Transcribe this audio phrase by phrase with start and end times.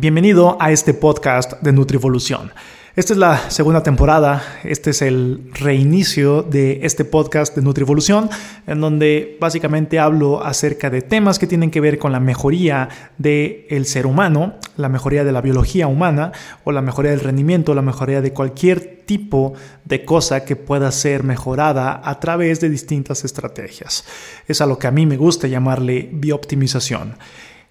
[0.00, 2.52] Bienvenido a este podcast de Nutrivolución.
[2.94, 8.30] Esta es la segunda temporada, este es el reinicio de este podcast de Nutrivolución,
[8.68, 12.88] en donde básicamente hablo acerca de temas que tienen que ver con la mejoría
[13.18, 16.30] del ser humano, la mejoría de la biología humana
[16.62, 19.54] o la mejoría del rendimiento, la mejoría de cualquier tipo
[19.84, 24.04] de cosa que pueda ser mejorada a través de distintas estrategias.
[24.46, 27.16] Es a lo que a mí me gusta llamarle biooptimización.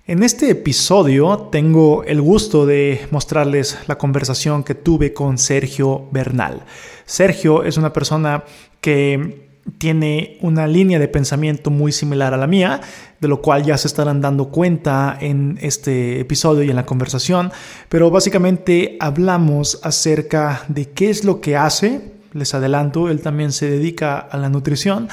[0.08, 6.64] En este episodio tengo el gusto de mostrarles la conversación que tuve con Sergio Bernal.
[7.06, 8.46] Sergio es una persona
[8.80, 12.80] que tiene una línea de pensamiento muy similar a la mía,
[13.20, 17.52] de lo cual ya se estarán dando cuenta en este episodio y en la conversación,
[17.90, 23.70] pero básicamente hablamos acerca de qué es lo que hace, les adelanto, él también se
[23.70, 25.10] dedica a la nutrición,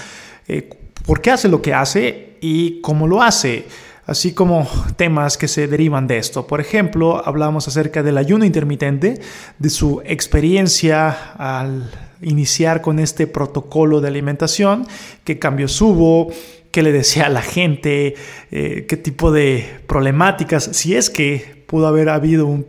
[0.46, 0.70] eh,
[1.04, 3.66] por qué hace lo que hace y cómo lo hace
[4.06, 6.46] así como temas que se derivan de esto.
[6.46, 9.20] Por ejemplo, hablamos acerca del ayuno intermitente,
[9.58, 14.86] de su experiencia al iniciar con este protocolo de alimentación,
[15.24, 16.28] qué cambios hubo,
[16.70, 18.14] qué le decía a la gente,
[18.50, 22.64] eh, qué tipo de problemáticas, si es que pudo haber habido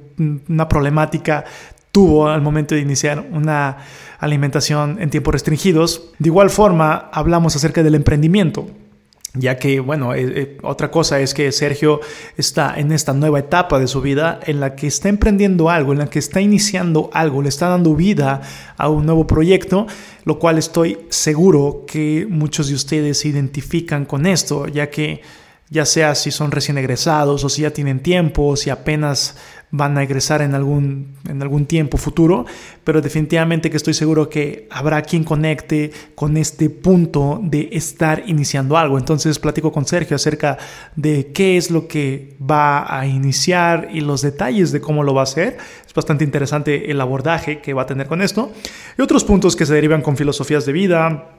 [0.48, 1.46] una problemática,
[1.92, 3.78] tuvo al momento de iniciar una
[4.20, 6.12] alimentación en tiempos restringidos.
[6.20, 8.68] De igual forma, hablamos acerca del emprendimiento
[9.36, 12.02] ya que, bueno, eh, eh, otra cosa es que Sergio
[12.38, 16.00] está en esta nueva etapa de su vida en la que está emprendiendo algo, en
[16.00, 18.42] la que está iniciando algo, le está dando vida
[18.78, 19.88] a un nuevo proyecto,
[20.24, 25.22] lo cual estoy seguro que muchos de ustedes se identifican con esto, ya que
[25.70, 29.36] ya sea si son recién egresados o si ya tienen tiempo o si apenas
[29.72, 32.46] van a egresar en algún, en algún tiempo futuro,
[32.84, 38.78] pero definitivamente que estoy seguro que habrá quien conecte con este punto de estar iniciando
[38.78, 38.98] algo.
[38.98, 40.58] Entonces platico con Sergio acerca
[40.96, 45.22] de qué es lo que va a iniciar y los detalles de cómo lo va
[45.22, 45.58] a hacer.
[45.86, 48.52] Es bastante interesante el abordaje que va a tener con esto.
[48.98, 51.30] Y otros puntos que se derivan con filosofías de vida,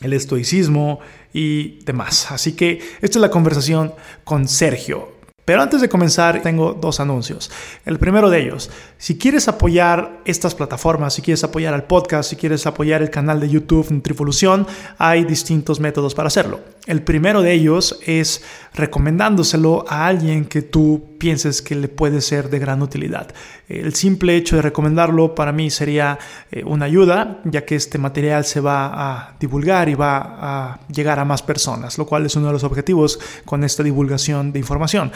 [0.00, 1.00] el estoicismo
[1.32, 2.30] y demás.
[2.30, 3.92] Así que esta es la conversación
[4.24, 5.21] con Sergio.
[5.44, 7.50] Pero antes de comenzar, tengo dos anuncios.
[7.84, 12.36] El primero de ellos, si quieres apoyar estas plataformas, si quieres apoyar al podcast, si
[12.36, 16.60] quieres apoyar el canal de YouTube Nutrivolución, hay distintos métodos para hacerlo.
[16.86, 18.42] El primero de ellos es
[18.74, 23.28] recomendándoselo a alguien que tú pienses que le puede ser de gran utilidad.
[23.68, 26.18] El simple hecho de recomendarlo para mí sería
[26.50, 31.20] eh, una ayuda, ya que este material se va a divulgar y va a llegar
[31.20, 35.12] a más personas, lo cual es uno de los objetivos con esta divulgación de información.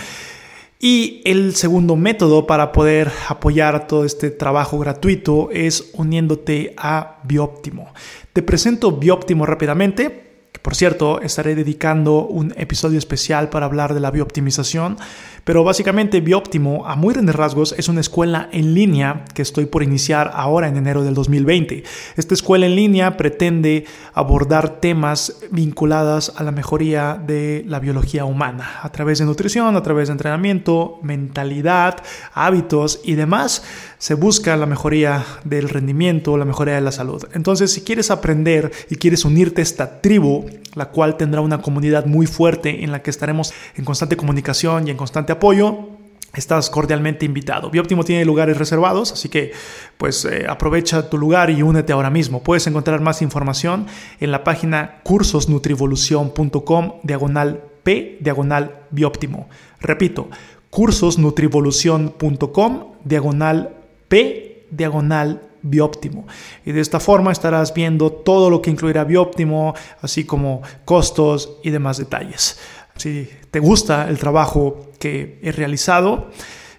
[0.79, 7.93] Y el segundo método para poder apoyar todo este trabajo gratuito es uniéndote a Bioptimo.
[8.33, 10.27] Te presento Bioptimo rápidamente
[10.67, 14.97] por cierto, estaré dedicando un episodio especial para hablar de la biooptimización,
[15.47, 19.85] pero básicamente Bioptimo, a muy grandes rasgos, es una escuela en línea que estoy por
[19.85, 21.85] iniciar ahora en enero del 2020.
[22.17, 28.81] Esta escuela en línea pretende abordar temas vinculados a la mejoría de la biología humana,
[28.83, 32.03] a través de nutrición, a través de entrenamiento, mentalidad,
[32.35, 33.63] hábitos y demás.
[33.99, 37.25] Se busca la mejoría del rendimiento, la mejoría de la salud.
[37.35, 42.05] Entonces, si quieres aprender y quieres unirte a esta tribu, la cual tendrá una comunidad
[42.05, 45.91] muy fuerte en la que estaremos en constante comunicación y en constante apoyo.
[46.35, 47.71] Estás cordialmente invitado.
[47.71, 49.53] Bioptimo tiene lugares reservados, así que
[49.97, 52.43] pues eh, aprovecha tu lugar y únete ahora mismo.
[52.43, 53.87] Puedes encontrar más información
[54.21, 59.49] en la página cursosnutrivolución.com diagonal P diagonal Bioptimo.
[59.81, 60.29] Repito,
[60.69, 63.77] cursosnutrivolución.com diagonal
[64.09, 66.27] P diagonal Bioptimo.
[66.65, 71.71] Y de esta forma estarás viendo todo lo que incluirá Bioptimo, así como costos y
[71.71, 72.59] demás detalles.
[72.97, 76.31] Si te gusta el trabajo que he realizado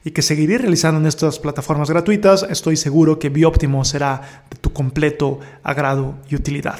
[0.03, 4.73] y que seguiré realizando en estas plataformas gratuitas, estoy seguro que Bioptimo será de tu
[4.73, 6.79] completo agrado y utilidad.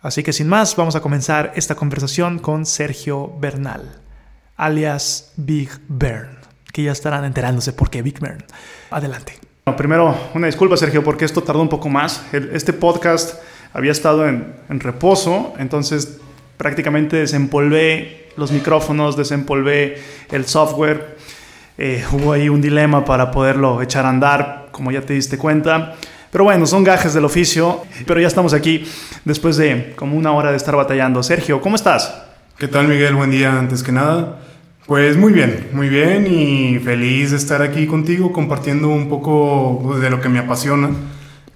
[0.00, 4.00] Así que sin más, vamos a comenzar esta conversación con Sergio Bernal,
[4.56, 6.38] alias Big Bern,
[6.72, 8.44] que ya estarán enterándose por qué Big Bern.
[8.90, 12.22] Adelante primero, una disculpa, Sergio, porque esto tardó un poco más.
[12.32, 16.20] Este podcast había estado en, reposo, entonces
[16.56, 19.98] prácticamente desempolvé los micrófonos, desempolvé
[20.30, 21.16] el software.
[21.76, 25.94] Eh, hubo ahí un dilema para poderlo echar a andar, como ya te diste cuenta.
[26.30, 28.84] Pero bueno, son gajes del oficio, pero ya estamos aquí
[29.24, 31.22] después de como una hora de estar batallando.
[31.22, 32.12] Sergio, ¿cómo estás?
[32.58, 33.14] ¿Qué tal, Miguel?
[33.14, 34.40] Buen día, antes que nada.
[34.86, 40.10] Pues muy bien, muy bien y feliz de estar aquí contigo compartiendo un poco de
[40.10, 40.90] lo que me apasiona,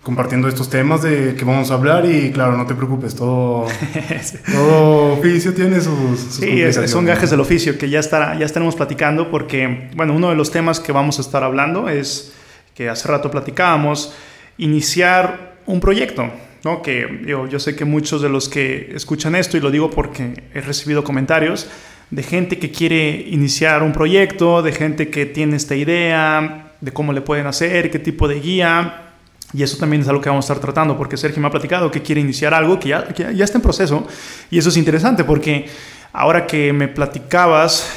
[0.02, 3.66] compartiendo estos temas de que vamos a hablar y claro, no te preocupes, todo,
[4.52, 6.18] todo oficio tiene sus...
[6.18, 10.30] sus sí, son gajes del oficio que ya, estará, ya estaremos platicando porque, bueno, uno
[10.30, 12.32] de los temas que vamos a estar hablando es
[12.74, 14.14] que hace rato platicábamos,
[14.56, 16.30] iniciar un proyecto,
[16.64, 16.80] ¿no?
[16.80, 20.44] Que yo, yo sé que muchos de los que escuchan esto, y lo digo porque
[20.54, 21.68] he recibido comentarios,
[22.10, 27.12] de gente que quiere iniciar un proyecto, de gente que tiene esta idea, de cómo
[27.12, 29.07] le pueden hacer, qué tipo de guía,
[29.52, 31.90] y eso también es algo que vamos a estar tratando, porque Sergio me ha platicado
[31.90, 34.06] que quiere iniciar algo que ya, ya está en proceso.
[34.50, 35.66] Y eso es interesante, porque
[36.12, 37.88] ahora que me platicabas,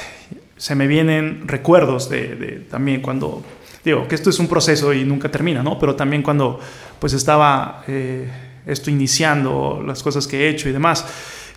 [0.56, 3.44] se me vienen recuerdos de, también cuando,
[3.83, 5.77] digo, que esto es un proceso y nunca termina, ¿no?
[5.77, 6.59] Pero también cuando
[7.00, 8.30] pues estaba eh,
[8.65, 11.06] esto iniciando, las cosas que he hecho y demás.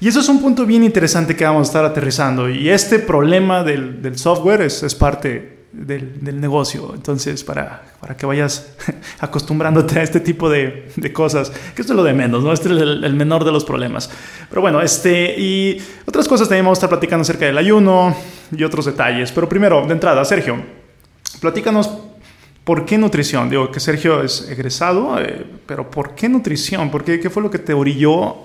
[0.00, 2.48] Y eso es un punto bien interesante que vamos a estar aterrizando.
[2.48, 6.92] Y este problema del, del software es, es parte del, negocio.
[6.94, 8.68] Entonces, para, para que vayas
[9.18, 12.52] acostumbrándote a este tipo de, de, cosas, que esto es lo de menos, ¿no?
[12.52, 14.10] Este es el, menor de los problemas.
[14.48, 18.16] Pero bueno, este y otras cosas también vamos a estar platicando acerca del ayuno
[18.56, 19.32] y otros detalles.
[19.32, 20.62] Pero primero, de entrada, Sergio,
[21.40, 21.90] platícanos
[22.62, 23.50] por qué nutrición.
[23.50, 26.90] Digo que Sergio es egresado, eh, pero ¿por qué nutrición?
[26.90, 28.36] ¿Por qué, ¿Qué fue lo que te orilló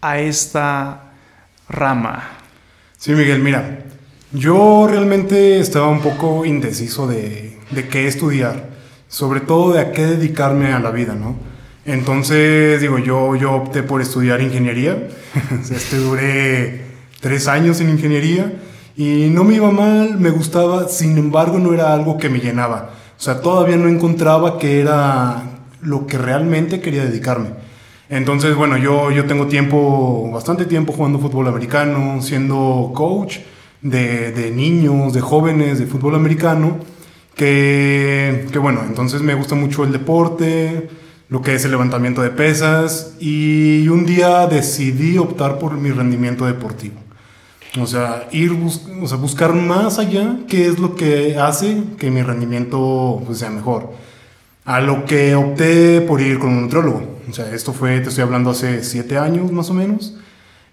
[0.00, 1.12] a esta
[1.68, 2.38] rama?
[2.96, 3.84] Sí, Miguel, mira,
[4.32, 8.70] yo realmente estaba un poco indeciso de, de, qué estudiar,
[9.08, 11.36] sobre todo de a qué dedicarme a la vida, ¿no?
[11.84, 15.08] Entonces, digo, yo, yo opté por estudiar ingeniería,
[15.70, 16.82] este, duré
[17.20, 18.52] tres años en ingeniería
[18.96, 22.90] y no me iba mal, me gustaba, sin embargo no era algo que me llenaba,
[23.18, 25.42] o sea, todavía no encontraba que era
[25.82, 27.50] lo que realmente quería dedicarme.
[28.08, 33.38] Entonces, bueno, yo, yo tengo tiempo, bastante tiempo jugando fútbol americano, siendo coach,
[33.82, 36.78] de, niños, de jóvenes, de fútbol americano,
[37.34, 40.88] que, que, bueno, entonces me gusta mucho el deporte,
[41.28, 46.46] lo que es el levantamiento de pesas, y un día decidí optar por mi rendimiento
[46.46, 47.00] deportivo.
[47.78, 48.50] O sea, ir
[49.00, 53.50] o sea, buscar más allá qué es lo que hace que mi rendimiento pues, sea
[53.50, 53.92] mejor.
[54.64, 57.02] A lo que opté por ir con un nutriólogo.
[57.28, 60.16] O sea, esto fue, te estoy hablando hace siete años más o menos.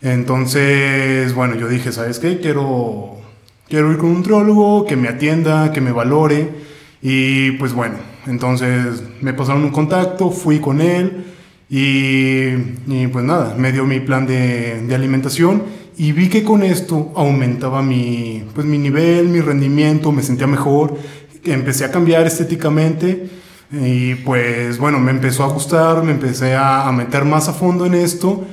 [0.02, 2.40] Entonces, bueno, yo dije, ¿sabes qué?
[2.40, 3.18] Quiero,
[3.68, 6.50] quiero ir con un nutriólogo que me atienda, que me valore.
[7.02, 7.96] Y pues bueno,
[8.28, 11.26] entonces me pasaron un contacto, fui con él
[11.70, 15.64] y, pues nada, me dio mi plan de, alimentación
[15.98, 20.96] y vi que con esto aumentaba mi, pues mi nivel, mi rendimiento, me sentía mejor,
[21.44, 23.30] empecé a cambiar estéticamente
[23.72, 27.96] y pues bueno, me empezó a gustar, me empecé a meter más a fondo en
[27.96, 28.46] esto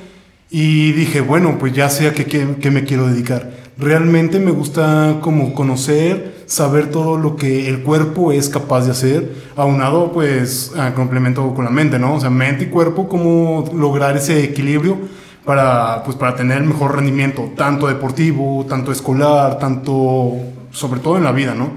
[0.49, 3.51] y dije, bueno, pues ya sé a qué, me quiero dedicar.
[3.77, 9.33] Realmente me gusta como conocer, saber todo lo que el cuerpo es capaz de hacer,
[9.55, 12.15] aunado pues a complemento con la mente, ¿no?
[12.15, 14.97] O sea, mente y cuerpo, cómo lograr ese equilibrio
[15.45, 20.33] para, pues, para tener mejor rendimiento, tanto deportivo, tanto escolar, tanto,
[20.71, 21.71] sobre todo en la vida, ¿no?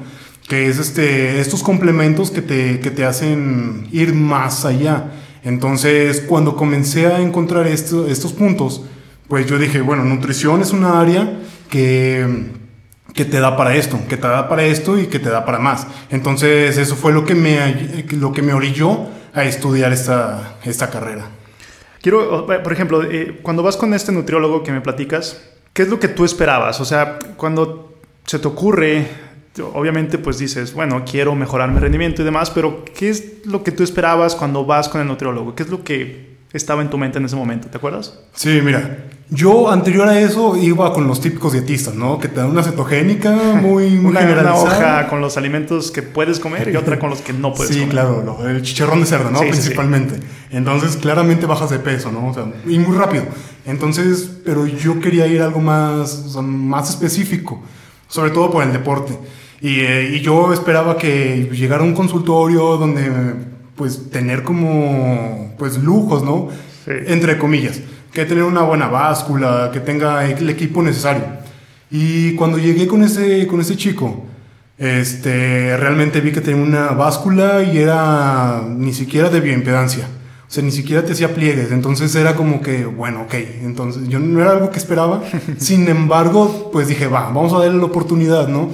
[0.49, 5.13] Que es este, estos complementos que te, que te hacen ir más allá.
[5.45, 8.83] Entonces, cuando comencé a encontrar estos puntos,
[9.29, 11.41] pues yo dije, bueno, nutrición es una área
[11.71, 12.47] que,
[13.15, 15.59] que te da para esto, que te da para esto y que te da para
[15.59, 15.87] más.
[16.11, 21.27] Entonces, eso fue lo que me, lo que me orilló a estudiar esta, esta carrera.
[22.01, 25.43] Quiero, por ejemplo, eh, cuando vas con este nutriólogo que me platicas,
[25.73, 26.81] ¿qué es lo que tú esperabas?
[26.81, 29.07] O sea, cuando se te ocurre
[29.61, 33.73] obviamente pues dices, bueno, quiero mejorar mi rendimiento y demás, pero ¿qué es lo que
[33.73, 35.55] tú esperabas cuando vas con el nutriólogo?
[35.55, 37.69] ¿Qué es lo que estaba en tu mente en ese momento?
[37.69, 38.19] ¿Te acuerdas?
[38.35, 42.19] Sí, mira, yo anterior a eso iba con los típicos dietistas, ¿no?
[42.19, 46.41] Que te dan una cetogénica muy, muy una, una, hoja con los alimentos que puedes
[46.41, 47.89] comer y otra con los que no puedes sí, comer.
[47.89, 49.41] Sí, claro, el chicharrón de cerdo, ¿no?
[49.41, 50.19] Principalmente.
[50.51, 52.29] Entonces, claramente bajas de peso, ¿no?
[52.29, 53.25] O sea, y muy rápido.
[53.67, 57.63] Entonces, pero yo quería ir a algo más, más específico,
[58.09, 59.13] sobre todo por el deporte.
[59.61, 63.11] Eh, y, yo esperaba que llegara un consultorio donde,
[63.77, 66.49] pues, tener como, pues, lujos, ¿no?
[66.87, 67.81] Entre comillas.
[68.13, 71.25] Que tener una buena báscula, que tenga el equipo necesario.
[71.91, 74.25] Y cuando llegué con ese, con ese chico,
[74.79, 80.07] este, realmente vi que tenía una báscula y era ni siquiera de bioimpedancia.
[80.49, 81.73] O sea, ni siquiera te hacía pliegues.
[81.73, 83.35] Entonces era como que, bueno, ok.
[83.63, 85.23] Entonces yo no era algo que esperaba.
[85.59, 88.71] Sin embargo, pues dije, va, vamos a darle la oportunidad, ¿no?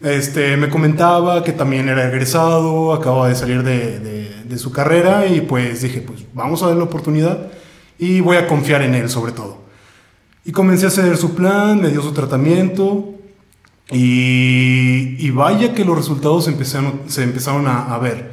[0.00, 3.98] Este, me comentaba que también era egresado, acababa de salir de,
[4.44, 7.48] de, su carrera y pues dije, pues vamos a darle la oportunidad
[7.98, 9.58] y voy a confiar en él sobre todo.
[10.44, 13.14] Y comencé a hacer su plan, me dio su tratamiento
[13.90, 18.30] y, y vaya que los resultados empezaron, se empezaron a, a, ver.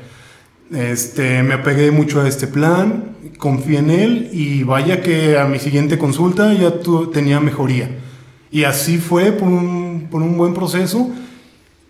[0.71, 5.59] Este, me apegué mucho a este plan, confié en él y vaya que a mi
[5.59, 6.73] siguiente consulta ya
[7.11, 7.89] tenía mejoría.
[8.51, 11.11] Y así fue por un, por un buen proceso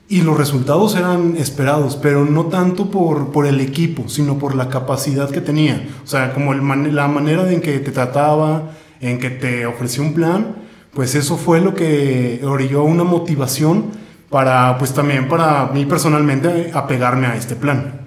[0.08, 4.70] y los resultados eran esperados, pero no tanto por, por el equipo, sino por la
[4.70, 5.88] capacidad que tenía.
[6.04, 8.72] O sea, como el la manera en que te trataba,
[9.02, 10.56] en que te ofreció un plan,
[10.94, 13.92] pues eso fue lo que orilló una motivación
[14.30, 18.02] para, pues también para mí personalmente, apegarme a este plan.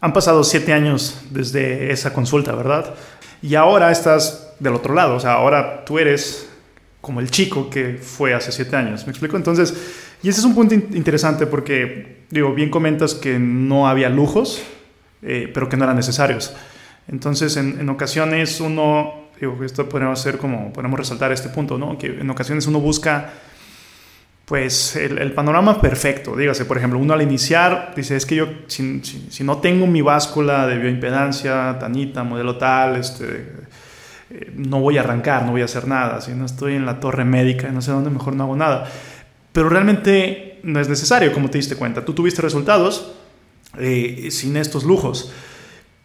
[0.00, 2.94] Han pasado siete años desde esa consulta, ¿verdad?
[3.42, 6.48] Y ahora estás del otro lado, o sea, ahora tú eres
[7.00, 9.04] como el chico que fue hace siete años.
[9.06, 9.36] ¿Me explico?
[9.36, 9.74] Entonces,
[10.24, 14.62] y ese es un punto interesante porque, digo, bien comentas que no había lujos,
[15.20, 16.56] eh, pero que no eran necesarios.
[17.08, 21.98] Entonces, en, en, ocasiones uno, digo, esto podemos hacer como, podemos resaltar este punto, ¿no?
[21.98, 23.34] Que en ocasiones uno busca,
[24.46, 26.34] pues, el, panorama perfecto.
[26.34, 30.00] Dígase, por ejemplo, uno al iniciar dice, es que yo, si, si, no tengo mi
[30.00, 33.46] báscula de bioimpedancia, tanita, modelo tal, este,
[34.30, 36.22] eh, no voy a arrancar, no voy a hacer nada.
[36.22, 38.88] Si no estoy en la torre médica, no sé dónde, mejor no hago nada
[39.54, 42.04] pero realmente no es necesario, como te diste cuenta.
[42.04, 43.12] Tú tuviste resultados
[43.78, 45.30] eh, sin estos lujos.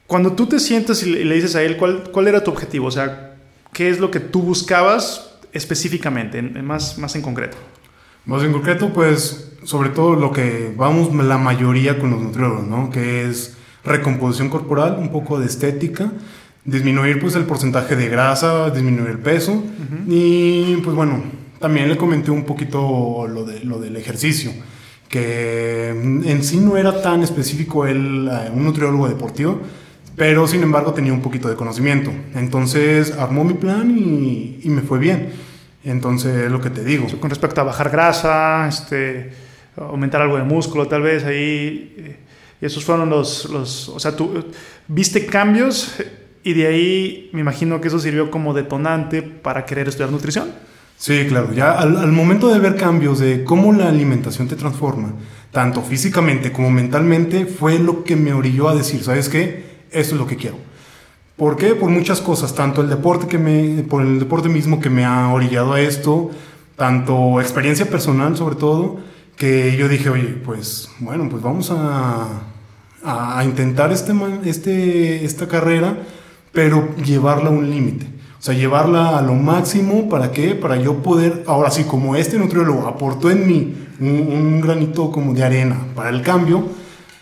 [0.05, 2.91] Cuando tú te sientas y le dices a él cuál, cuál era tu objetivo, o
[2.91, 3.37] sea,
[3.73, 7.57] qué es lo que tú buscabas específicamente, más, más en concreto.
[8.25, 12.91] Más en concreto, pues, sobre todo lo que vamos la mayoría con los nutriólogos, ¿no?
[12.91, 16.11] Que es recomposición corporal, un poco de estética,
[16.65, 19.63] disminuir pues el porcentaje de grasa, disminuir el peso
[20.07, 21.23] y pues bueno,
[21.59, 24.51] también le comenté un poquito lo, de, lo del ejercicio,
[25.07, 29.59] que en sí no era tan específico él, eh, un nutriólogo deportivo,
[30.15, 32.11] pero sin embargo tenía un poquito de conocimiento.
[32.35, 35.29] Entonces armó mi plan y, y me fue bien.
[35.83, 37.07] Entonces es lo que te digo.
[37.19, 39.31] Con respecto a bajar grasa, este,
[39.77, 41.95] aumentar algo de músculo, tal vez ahí.
[41.97, 42.17] Eh,
[42.61, 43.89] esos fueron los, los.
[43.89, 44.45] O sea, tú
[44.87, 45.95] viste cambios
[46.43, 50.51] y de ahí me imagino que eso sirvió como detonante para querer estudiar nutrición.
[50.99, 51.53] Sí, claro.
[51.53, 55.13] Ya al, momento de ver cambios de cómo la alimentación te transforma,
[55.49, 59.85] tanto físicamente como mentalmente, fue lo que me orilló a decir, ¿sabes qué?
[59.91, 60.57] Esto es lo que quiero.
[61.37, 61.73] ¿Por qué?
[61.73, 65.29] Por muchas cosas, tanto el deporte que me, por el deporte mismo que me ha
[65.29, 66.31] orillado a esto,
[66.75, 68.99] tanto experiencia personal sobre todo,
[69.37, 72.27] que yo dije, oye, pues bueno, pues vamos a,
[73.05, 74.11] a intentar este,
[74.43, 75.97] este, esta carrera,
[76.51, 78.18] pero llevarla a un límite.
[78.39, 80.55] O sea, llevarla a lo máximo, ¿para qué?
[80.55, 85.43] Para yo poder, ahora sí, como este nutriólogo aportó en mí un, granito como de
[85.43, 86.63] arena para el cambio,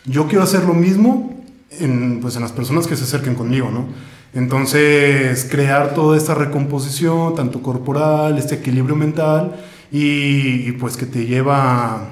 [0.05, 3.87] yo quiero hacer lo mismo en, pues en las personas que se acerquen conmigo, ¿no?
[4.35, 9.55] Entonces, crear toda esta recomposición, tanto corporal, este equilibrio mental,
[9.91, 12.09] y, pues que te lleva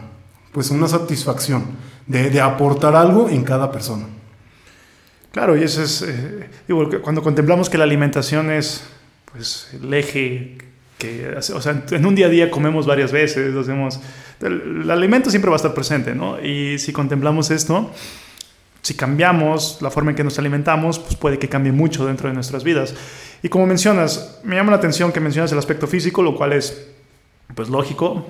[0.52, 1.64] pues una satisfacción
[2.08, 4.06] de, de aportar algo en cada persona.
[5.32, 6.50] Claro, y eso es, eh,
[7.04, 8.86] cuando contemplamos que la alimentación es
[9.36, 10.58] pues, el eje
[10.98, 14.00] que, o sea, en un día a día comemos varias veces, hacemos,
[14.42, 16.42] el, alimento siempre va a estar presente, ¿no?
[16.42, 17.92] Y si contemplamos esto,
[18.82, 22.36] si cambiamos la forma en que nos alimentamos, pues puede que cambie mucho dentro de
[22.36, 22.94] nuestras vidas.
[23.44, 26.88] Y como mencionas, me llama la atención que mencionas el aspecto físico, lo cual es,
[27.54, 28.25] pues, lógico.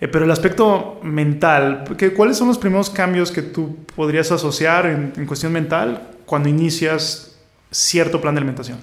[0.00, 1.84] Eh, pero el aspecto mental,
[2.16, 7.36] ¿cuáles son los primeros cambios que tú podrías asociar en cuestión mental cuando inicias
[7.70, 8.78] cierto plan de alimentación?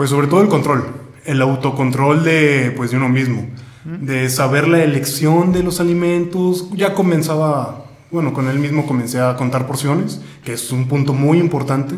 [0.00, 0.86] Pues sobre todo el control,
[1.26, 3.46] el autocontrol de, pues, de uno mismo,
[3.84, 6.70] de saber la elección de los alimentos.
[6.72, 11.36] Ya comenzaba, bueno, con él mismo comencé a contar porciones, que es un punto muy
[11.36, 11.96] importante.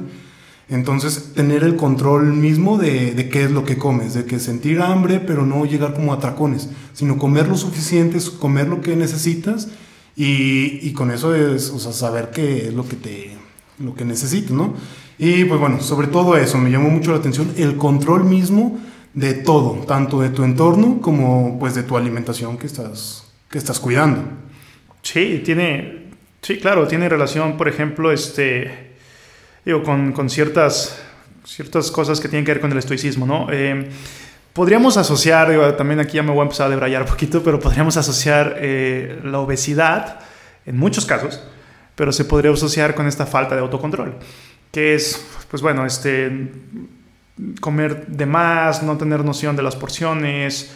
[0.69, 4.81] Entonces, tener el control mismo de, de, qué es lo que comes, de que sentir
[4.81, 9.69] hambre, pero no llegar como a atracones, sino comer lo suficiente, comer lo que necesitas
[10.17, 13.37] y, y con eso es, o sea, saber qué es lo que te,
[13.79, 14.75] lo que necesitas, ¿no?
[15.25, 18.81] Y pues bueno, sobre todo eso, me llamó mucho la atención el control mismo
[19.15, 23.79] de todo, tanto de tu entorno como pues de tu alimentación que estás, que estás
[23.79, 24.25] cuidando.
[25.01, 26.09] Sí, tiene,
[26.41, 28.95] sí, claro, tiene relación, por ejemplo, este,
[29.65, 31.01] digo, con, con ciertas,
[31.45, 33.47] ciertas cosas que tienen que ver con el estoicismo, ¿no?
[33.53, 33.91] Eh,
[34.53, 37.61] podríamos asociar, digo, también aquí ya me voy a empezar a debrayar un poquito, pero
[37.61, 40.19] podríamos asociar eh, la obesidad,
[40.67, 41.41] en muchos casos,
[41.95, 44.17] pero se podría asociar con esta falta de autocontrol
[44.73, 46.51] que es, pues bueno, este,
[47.61, 50.75] comer de más, no tener noción de las porciones,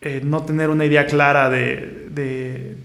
[0.00, 2.76] eh, no tener una idea clara de, de,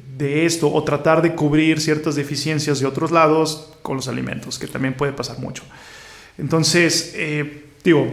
[0.45, 4.93] esto o tratar de cubrir ciertas deficiencias de otros lados con los alimentos, que también
[4.93, 5.63] puede pasar mucho.
[6.37, 8.07] Entonces, eh, digo,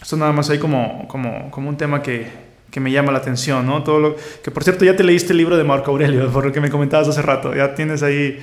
[0.00, 2.26] esto nada más hay como, como, como un tema que,
[2.70, 3.82] que, me llama la atención, ¿no?
[3.82, 6.52] Todo lo, que por cierto ya te leíste el libro de Marco Aurelio, por lo
[6.52, 8.38] que me comentabas hace rato, ya tienes ahí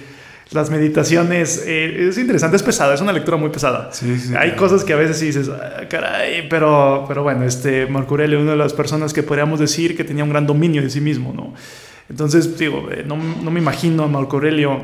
[0.52, 3.90] las meditaciones, eh, es interesante, es pesada, es una lectura muy pesada.
[3.92, 4.56] Sí, sí, Hay claro.
[4.56, 8.58] cosas que a veces dices, "Ah, caray, pero, pero bueno, este Marco Aurelio, una de
[8.58, 11.54] las personas que podríamos decir que tenía un gran dominio de sí mismo, ¿no?
[12.10, 14.80] Entonces, digo, eh, no, no me imagino a Marco Aurelio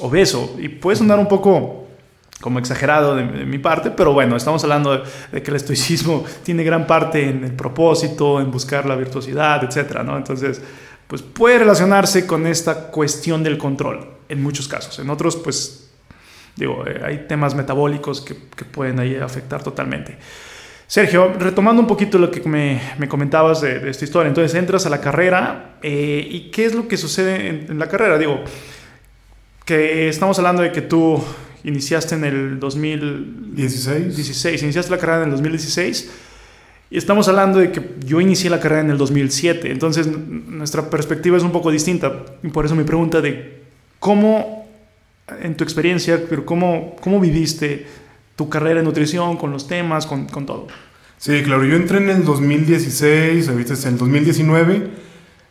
[0.00, 1.86] obeso y puede sonar un poco
[2.40, 6.24] como exagerado de, de mi parte, pero bueno, estamos hablando de, de que el estoicismo
[6.42, 10.16] tiene gran parte en el propósito, en buscar la virtuosidad, etcétera, ¿no?
[10.16, 10.60] Entonces,
[11.06, 14.98] pues puede relacionarse con esta cuestión del control en muchos casos.
[14.98, 15.90] En otros, pues,
[16.56, 20.16] digo, eh, hay temas metabólicos que, que pueden ahí afectar totalmente.
[20.86, 24.84] Sergio, retomando un poquito lo que me, me comentabas de, de, esta historia, entonces entras
[24.86, 28.44] a la carrera eh, y qué es lo que sucede en, en, la carrera, digo,
[29.64, 31.22] que estamos hablando de que tú
[31.64, 36.10] iniciaste en el 2016, 16, iniciaste la carrera en el 2016
[36.90, 41.36] y estamos hablando de que yo inicié la carrera en el 2007, entonces nuestra perspectiva
[41.36, 42.24] es un poco distinta.
[42.42, 43.63] Y por eso mi pregunta de
[44.04, 44.68] cómo,
[45.40, 47.86] en tu experiencia, pero cómo, cómo viviste
[48.36, 50.66] tu carrera en nutrición, con los temas, con, con todo.
[51.16, 54.90] Sí, claro, yo entré en el 2016, ahorita es el 2019.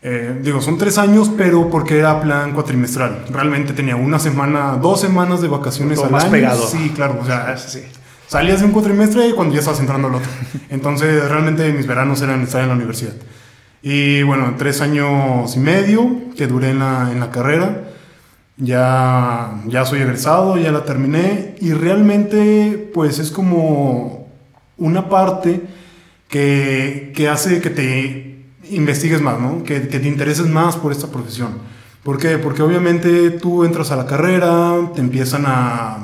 [0.03, 3.25] Eh, digo, son tres años, pero porque era plan cuatrimestral.
[3.31, 6.33] Realmente tenía una semana, dos semanas de vacaciones Todo al más año.
[6.33, 6.67] pegado.
[6.67, 7.81] Sí, claro, o sea, sí.
[8.27, 10.29] salías de un cuatrimestre cuando ya estabas entrando al otro.
[10.69, 13.13] Entonces, realmente mis veranos eran estar en la universidad.
[13.81, 16.07] Y bueno, tres años y medio
[16.37, 17.82] que duré en la, en la carrera.
[18.57, 21.55] Ya, ya soy egresado, ya la terminé.
[21.59, 24.27] Y realmente, pues es como
[24.77, 25.61] una parte
[26.27, 28.33] que, que hace que te
[28.69, 29.63] investigues más, ¿no?
[29.63, 31.51] Que, te intereses más por esta profesión.
[32.03, 32.37] ¿Por qué?
[32.37, 35.97] Porque obviamente tú entras a la carrera, te empiezan a,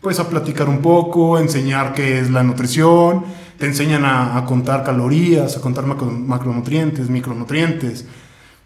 [0.00, 3.24] pues, a platicar un poco, a enseñar qué es la nutrición,
[3.58, 8.04] te enseñan a, contar calorías, a contar macro, macronutrientes, micronutrientes,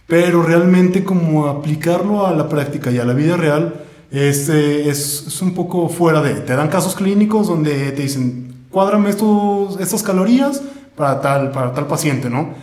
[0.09, 5.43] pero realmente como aplicarlo a la práctica y a la vida real es, es, es
[5.43, 6.33] un poco fuera de...
[6.41, 10.63] Te dan casos clínicos donde te dicen, cuádrame estos, estas calorías
[10.97, 12.55] para tal, para tal paciente, ¿no?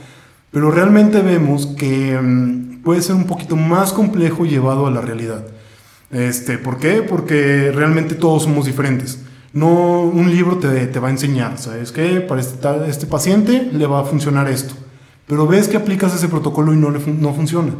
[0.49, 5.45] Pero realmente vemos que um, puede ser un poquito más complejo llevado a la realidad.
[6.09, 7.03] Este, ¿Por qué?
[7.03, 9.19] Porque realmente todos somos diferentes.
[9.53, 12.21] No un libro te, te va a enseñar, ¿sabes qué?
[12.21, 14.73] Para este, este paciente le va a funcionar esto.
[15.27, 17.73] Pero ves que aplicas ese protocolo y no, le fun no funciona.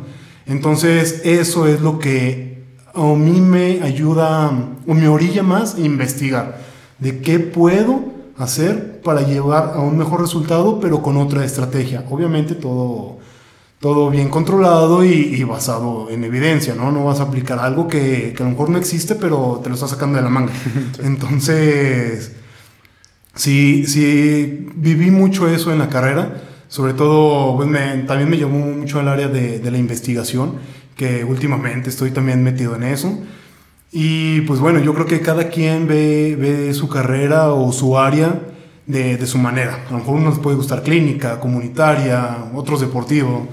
[0.47, 4.51] Entonces, eso es lo que a mí me ayuda
[4.87, 6.59] o me orilla más a investigar
[6.99, 12.05] de qué puedo hacer para llevar a un mejor resultado, pero con otra estrategia.
[12.09, 13.17] Obviamente todo,
[13.79, 16.91] todo bien controlado y, y, basado en evidencia, ¿no?
[16.91, 19.75] No vas a aplicar algo que, que, a lo mejor no existe, pero te lo
[19.75, 20.51] estás sacando de la manga.
[21.03, 22.33] Entonces,
[23.35, 26.41] sí, sí, viví mucho eso en la carrera.
[26.75, 27.69] Sobre todo, pues
[28.05, 30.55] también me llevó mucho al área de, la investigación,
[30.97, 33.17] que últimamente estoy también metido en eso.
[33.93, 38.41] Y pues bueno, yo creo que cada quien ve, su carrera o su área
[38.87, 39.85] de, su manera.
[39.87, 43.47] A lo mejor unos puede gustar clínica, comunitaria, otros deportivo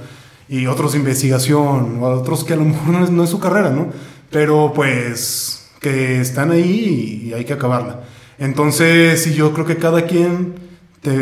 [0.49, 3.87] y otros investigación, o otros que a lo mejor no es, su carrera, ¿no?
[4.33, 8.01] Pero pues que están ahí y, hay que acabarla.
[8.41, 10.55] Entonces, sí, yo creo que cada quien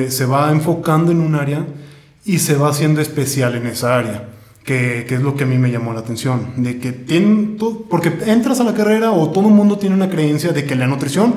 [0.08, 1.66] se va enfocando en un área
[2.24, 4.28] y se va haciendo especial en esa área
[4.64, 7.82] que, que, es lo que a mí me llamó la atención, de que tienen todo,
[7.88, 10.86] porque entras a la carrera o todo el mundo tiene una creencia de que la
[10.86, 11.34] nutrición,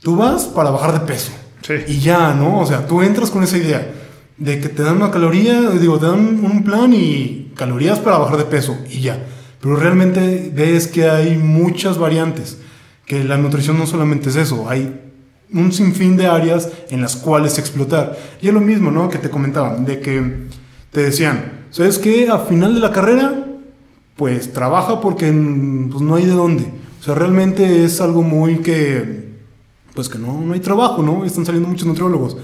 [0.00, 1.32] tú vas para bajar de peso.
[1.62, 1.74] Sí.
[1.88, 2.60] Y ya, ¿no?
[2.60, 3.92] O sea, tú entras con esa idea
[4.40, 8.38] de que te dan una caloría, digo, te dan un plan y calorías para bajar
[8.38, 9.26] de peso y ya.
[9.60, 12.58] Pero realmente ves que hay muchas variantes,
[13.04, 15.09] que la nutrición no solamente es eso, hay
[15.52, 18.16] un sinfín de áreas en las cuales explotar.
[18.40, 19.08] Y es lo mismo, ¿no?
[19.08, 20.48] Que te comentaban, de que
[20.90, 22.28] te decían, ¿sabes qué?
[22.28, 23.46] A final de la carrera,
[24.16, 25.26] pues trabaja porque
[25.90, 26.64] pues, no hay de dónde.
[27.00, 29.30] O sea, realmente es algo muy que,
[29.94, 31.24] pues que no, no hay trabajo, ¿no?
[31.24, 32.36] Están saliendo muchos nutriólogos.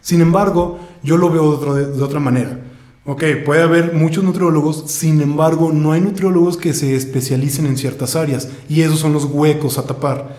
[0.00, 2.58] Sin embargo, yo lo veo de, otro, de, de otra manera.
[3.04, 8.14] Ok, puede haber muchos nutriólogos, sin embargo, no hay nutriólogos que se especialicen en ciertas
[8.14, 10.36] áreas y esos son los huecos a tapar,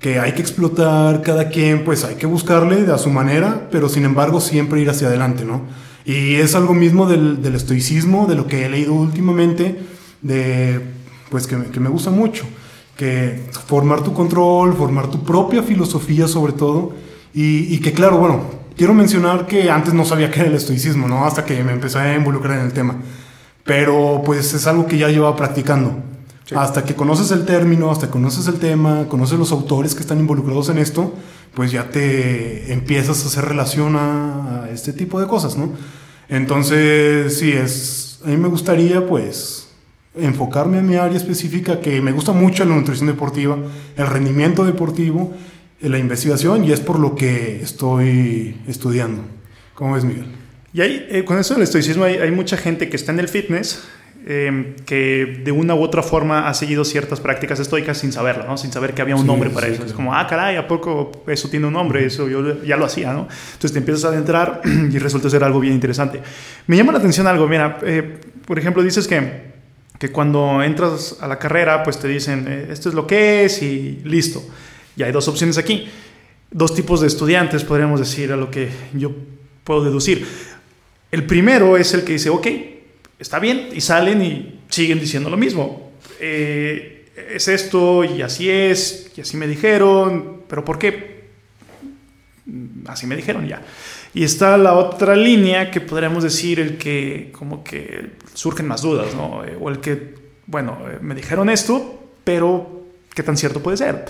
[0.00, 4.04] Que hay que explotar cada quien, pues hay que buscarle a su manera, pero sin
[4.04, 5.62] embargo siempre ir hacia adelante, ¿no?
[6.04, 9.78] Y es algo mismo del, estoicismo, de lo que he leído últimamente,
[10.20, 10.80] de,
[11.30, 12.44] pues que, me gusta mucho,
[12.96, 16.92] que formar tu control, formar tu propia filosofía sobre todo,
[17.32, 18.42] y, y que claro, bueno,
[18.76, 21.24] quiero mencionar que antes no sabía qué era el estoicismo, ¿no?
[21.24, 22.96] Hasta que me empecé a involucrar en el tema.
[23.64, 26.13] Pero pues es algo que ya llevaba practicando.
[26.44, 26.54] Sí.
[26.56, 30.18] Hasta que conoces el término, hasta que conoces el tema, conoces los autores que están
[30.18, 31.14] involucrados en esto,
[31.54, 35.72] pues ya te empiezas a hacer relación a, a este tipo de cosas, ¿no?
[36.28, 39.68] Entonces, sí, es, a mí me gustaría pues
[40.16, 43.58] enfocarme en mi área específica que me gusta mucho la nutrición deportiva,
[43.96, 45.34] el rendimiento deportivo,
[45.80, 49.22] la investigación y es por lo que estoy estudiando.
[49.74, 50.26] ¿Cómo ves, Miguel?
[50.72, 53.28] Y ahí, eh, con eso del estoicismo, hay, hay, mucha gente que está en el
[53.28, 53.82] fitness
[54.26, 58.56] eh, que de una u otra forma ha seguido ciertas prácticas estoicas sin saberlo, ¿no?
[58.56, 59.84] sin saber que había un sí, nombre para sí, eso.
[59.84, 62.06] Es como, ah, caray, ¿a poco eso tiene un nombre?
[62.06, 63.28] Eso yo ya lo hacía, ¿no?
[63.52, 66.22] Entonces te empiezas a adentrar y resulta ser algo bien interesante.
[66.66, 69.52] Me llama la atención algo, mira, eh, por ejemplo, dices que,
[69.98, 73.60] que cuando entras a la carrera, pues te dicen, eh, esto es lo que es
[73.60, 74.42] y listo.
[74.96, 75.86] Y hay dos opciones aquí.
[76.50, 79.12] Dos tipos de estudiantes, podríamos decir, a lo que yo
[79.64, 80.26] puedo deducir.
[81.10, 82.46] El primero es el que dice, ok,
[83.24, 85.92] está bien, y salen y siguen diciendo lo mismo.
[86.20, 91.24] Eh, es esto y así es, y así me dijeron, pero ¿por qué?
[92.86, 93.62] Así me dijeron ya.
[94.12, 99.14] Y está la otra línea que podríamos decir el que como que surgen más dudas,
[99.14, 99.42] ¿no?
[99.58, 102.84] O el que, bueno, me dijeron esto, pero
[103.14, 104.04] ¿qué tan cierto puede ser?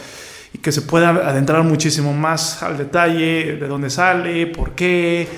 [0.52, 5.28] Y que se pueda adentrar muchísimo más al detalle de dónde sale, por qué,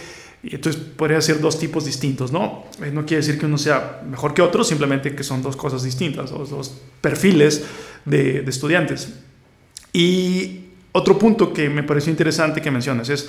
[0.43, 2.65] entonces podría ser dos tipos distintos, ¿no?
[2.83, 5.83] Eh, no quiere decir que uno sea mejor que otro, simplemente que son dos cosas
[5.83, 7.65] distintas, dos, dos perfiles
[8.05, 9.15] de, de, estudiantes.
[9.93, 10.61] Y
[10.93, 13.29] otro punto que me pareció interesante que mencionas es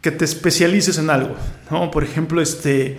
[0.00, 1.36] que te especialices en algo,
[1.70, 1.90] ¿no?
[1.90, 2.98] Por ejemplo, este,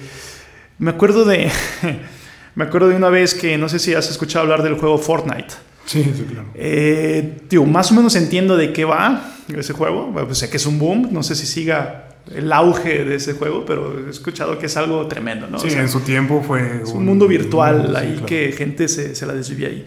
[0.80, 1.52] me acuerdo de,
[2.56, 5.54] me acuerdo de una vez que no sé si has escuchado hablar del juego Fortnite.
[5.86, 6.47] Sí, sí, claro.
[6.56, 10.08] Eh, tío, más o menos entiendo de qué va ese juego.
[10.08, 11.10] Bueno, pues sé que es un boom.
[11.12, 15.07] No sé si siga el auge de ese juego, pero he escuchado que es algo
[15.07, 15.59] tremendo, ¿no?
[15.59, 16.81] Sí, o sea, en su tiempo fue...
[16.83, 18.25] Es un, un mundo virtual un, ahí sí, claro.
[18.25, 19.86] que gente se, se, la desvivía ahí.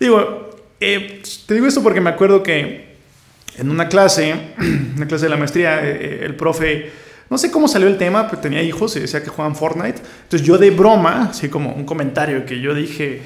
[0.00, 2.94] Digo, eh, te digo esto porque me acuerdo que
[3.58, 4.34] en una clase,
[4.96, 6.90] una clase de la maestría, eh, el profe,
[7.30, 10.00] no sé cómo salió el tema, pero tenía hijos y decía que jugaban Fortnite.
[10.24, 13.22] Entonces yo de broma, así como un comentario que yo dije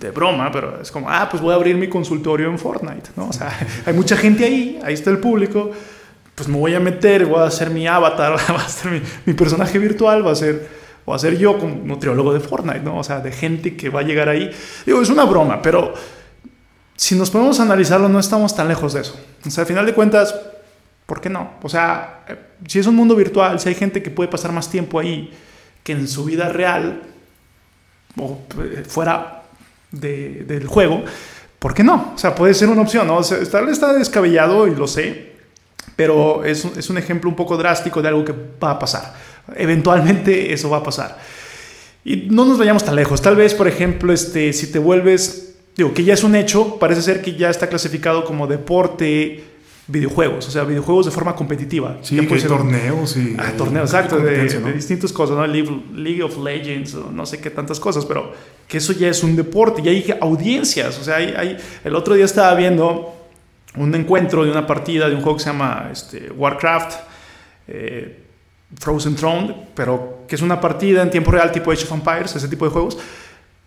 [0.00, 3.28] de broma, pero es como, ah, pues voy a abrir mi consultorio en Fortnite, ¿no?
[3.28, 5.70] O sea, hay mucha gente ahí, ahí está el público
[6.42, 9.78] pues me voy a meter, voy a hacer mi avatar, va a ser mi, personaje
[9.78, 10.68] virtual, va a ser,
[11.08, 12.98] va a ser yo como nutriólogo de Fortnite, ¿no?
[12.98, 14.50] O sea, de gente que va a llegar ahí.
[14.84, 15.94] Digo, es una broma, pero
[16.96, 19.16] si nos podemos analizarlo, no estamos tan lejos de eso.
[19.46, 20.34] O sea, al final de cuentas,
[21.06, 21.52] ¿por qué no?
[21.62, 22.24] O sea,
[22.66, 25.32] si es un mundo virtual, si hay gente que puede pasar más tiempo ahí
[25.84, 27.02] que en su vida real
[28.18, 29.44] o eh, fuera
[29.92, 31.04] de, del juego,
[31.60, 32.14] ¿por qué no?
[32.16, 33.18] O sea, puede ser una opción, ¿no?
[33.18, 35.31] O sea, vez está descabellado y lo sé,
[36.02, 39.14] pero es, es un ejemplo un poco drástico de algo que va a pasar.
[39.54, 41.16] Eventualmente eso va a pasar.
[42.04, 43.22] Y no nos vayamos tan lejos.
[43.22, 47.02] Tal vez, por ejemplo, este, si te vuelves, digo, que ya es un hecho, parece
[47.02, 49.44] ser que ya está clasificado como deporte
[49.86, 51.98] videojuegos, o sea, videojuegos de forma competitiva.
[52.02, 53.36] Sí, que hay torneos y...
[53.38, 54.66] Ah, torneos, exacto, de, ¿no?
[54.66, 55.46] de, distintas cosas, ¿no?
[55.46, 58.32] League, League, of Legends, o no sé qué tantas cosas, pero
[58.66, 62.14] que eso ya es un deporte, y hay audiencias, o sea, hay, hay, el otro
[62.14, 63.21] día estaba viendo
[63.76, 66.94] un encuentro de una partida de un juego que se llama este, Warcraft,
[67.68, 68.18] eh,
[68.78, 72.48] Frozen Throne, pero que es una partida en tiempo real tipo Age of Empires, ese
[72.48, 72.98] tipo de juegos.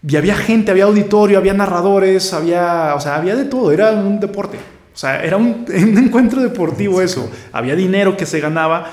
[0.07, 4.19] Y había gente, había auditorio, había narradores, había, o sea, había de todo, era un
[4.19, 4.57] deporte.
[4.93, 7.29] O sea, era un, un encuentro deportivo eso.
[7.51, 8.91] Había dinero que se ganaba.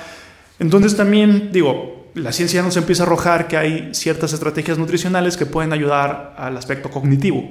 [0.58, 5.46] Entonces también, digo, la ciencia nos empieza a arrojar que hay ciertas estrategias nutricionales que
[5.46, 7.50] pueden ayudar al aspecto cognitivo.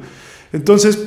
[0.53, 0.99] Entonces,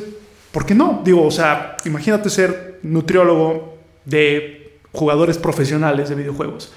[0.54, 1.02] ¿Por qué no?
[1.04, 6.72] Digo, o sea, imagínate ser nutriólogo de jugadores profesionales de videojuegos.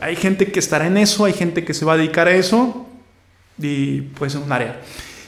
[0.00, 2.88] Hay gente que estará en eso, hay gente que se va a dedicar a eso
[3.56, 4.80] y pues en un área.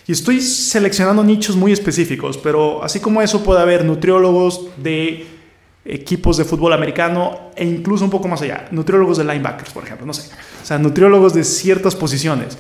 [0.09, 5.29] Y estoy seleccionando nichos muy específicos, pero así como eso puede haber nutriólogos de
[5.85, 10.05] equipos de fútbol americano e incluso un poco más allá, nutriólogos de linebackers, por ejemplo,
[10.07, 10.29] no sé.
[10.61, 12.59] O sea, nutriólogos de ciertas posiciones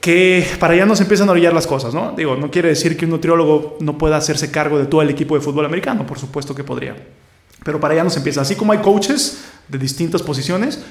[0.00, 2.14] que para allá nos empiezan a orillar las cosas, ¿no?
[2.16, 5.34] Digo, no quiere decir que un nutriólogo no pueda hacerse cargo de todo el equipo
[5.34, 6.96] de fútbol americano, por supuesto que podría.
[7.64, 8.40] Pero para allá nos empieza.
[8.40, 10.82] Así como hay coaches de distintas posiciones,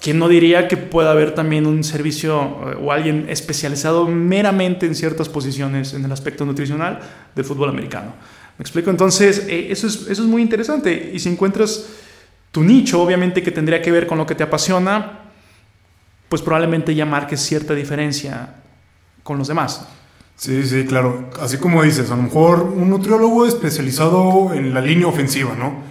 [0.00, 4.94] ¿quién no diría que pueda haber también un servicio eh, o alguien especializado meramente en
[4.94, 7.00] ciertas posiciones en el aspecto nutricional
[7.34, 8.14] del fútbol americano?
[8.56, 8.90] ¿Me explico?
[8.90, 11.10] Entonces, eh, eso, es, eso es muy interesante.
[11.12, 11.86] Y si encuentras
[12.52, 15.29] tu nicho, obviamente que tendría que ver con lo que te apasiona,
[16.30, 18.54] pues probablemente ya marques cierta diferencia
[19.24, 19.84] con los demás.
[20.36, 21.28] Sí, sí, claro.
[21.40, 25.82] Así como dices, a lo mejor un nutriólogo especializado en la línea ofensiva, ¿no?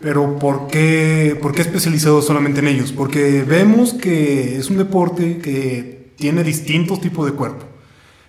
[0.00, 2.92] Pero ¿por qué, ¿por qué especializado solamente en ellos?
[2.92, 7.64] Porque vemos que es un deporte que tiene distintos tipos de cuerpo.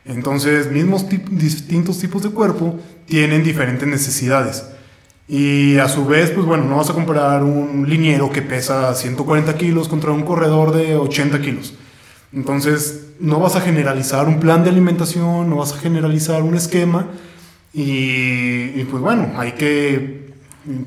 [0.05, 4.63] Entonces, mismos distintos tipos de cuerpo tienen diferentes necesidades.
[5.31, 9.55] Y a su vez, pues bueno, no vas a comparar un liniero que pesa 140
[9.57, 11.75] kilos contra un corredor de 80 kilos.
[12.33, 17.07] Entonces, no vas a generalizar un plan de alimentación, no vas a generalizar un esquema
[17.73, 20.31] y, pues bueno, hay que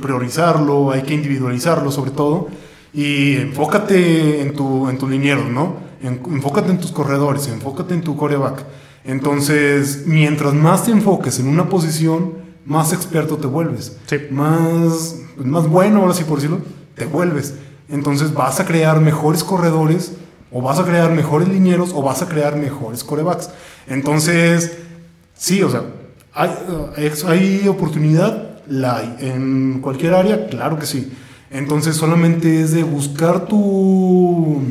[0.00, 2.48] priorizarlo, hay que individualizarlo sobre todo
[2.92, 5.76] y enfócate en tu, en tu liniero, ¿no?
[6.02, 8.64] enfócate en tus corredores, enfócate en tu coreback.
[9.04, 13.96] Entonces, mientras más te enfoques en una posición, más experto te vuelves.
[14.30, 16.60] Más, pues, más bueno, ahora sí por decirlo,
[16.94, 17.54] te vuelves.
[17.88, 20.12] Entonces vas a crear mejores corredores,
[20.50, 23.50] o vas a crear mejores linieros, o vas a crear mejores corebacks.
[23.86, 24.78] Entonces,
[25.34, 25.82] sí, o sea,
[26.34, 26.50] hay,
[27.26, 29.16] hay oportunidad, la hay.
[29.20, 31.12] En cualquier área, claro que sí.
[31.50, 34.62] Entonces solamente es de buscar tu,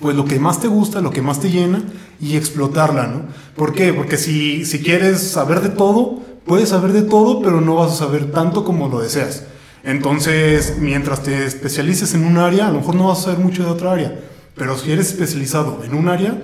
[0.00, 1.82] pues lo que más te gusta, lo que más te llena
[2.20, 3.22] y explotarla, ¿no?
[3.56, 3.92] ¿Por qué?
[3.92, 7.96] Porque si, si quieres saber de todo, puedes saber de todo, pero no vas a
[8.06, 9.44] saber tanto como lo deseas.
[9.84, 13.62] Entonces, mientras te especialices en un área, a lo mejor no vas a saber mucho
[13.62, 14.18] de otra área,
[14.56, 16.42] pero si eres especializado en un área,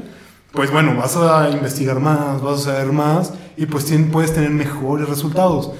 [0.52, 5.08] pues bueno, vas a investigar más, vas a saber más y pues puedes tener mejores
[5.08, 5.72] resultados.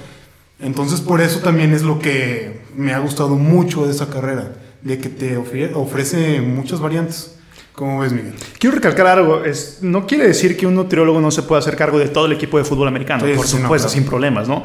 [0.58, 4.98] Entonces, por eso también es lo que me ha gustado mucho de esa carrera, de
[4.98, 7.36] que te ofrece muchas variantes.
[7.74, 8.34] ¿Cómo ves, Miguel?
[8.58, 9.44] Quiero recalcar algo.
[9.44, 12.32] Es, no quiere decir que un nutriólogo no se pueda hacer cargo de todo el
[12.32, 14.62] equipo de fútbol americano, por supuesto, sin problemas, ¿no?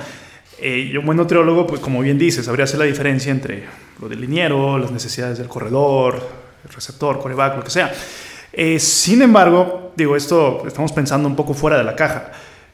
[0.60, 3.63] Eh, un buen nutriólogo, pues como bien dices, sabría hacer la diferencia entre
[4.00, 6.22] lo del liniero, las necesidades del corredor,
[6.63, 7.91] el receptor, coreback, lo que sea.
[8.54, 12.32] Eh, sin embargo, digo, esto estamos pensando un poco fuera de la caja.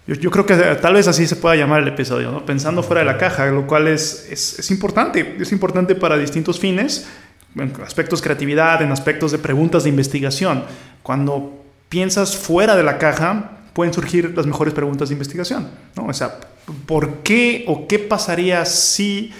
[0.07, 2.45] Yo, creo que tal vez así se pueda llamar el episodio, ¿no?
[2.45, 5.37] pensando fuera de la caja, lo cual es, es, es importante.
[5.39, 7.07] Es importante para distintos fines
[7.55, 10.63] en aspectos creatividad, en aspectos de preguntas de investigación.
[11.03, 15.69] Cuando piensas fuera de la caja, pueden surgir las mejores preguntas de investigación.
[15.95, 16.07] ¿no?
[16.07, 16.39] O sea,
[16.85, 19.33] ¿por qué o qué pasaría si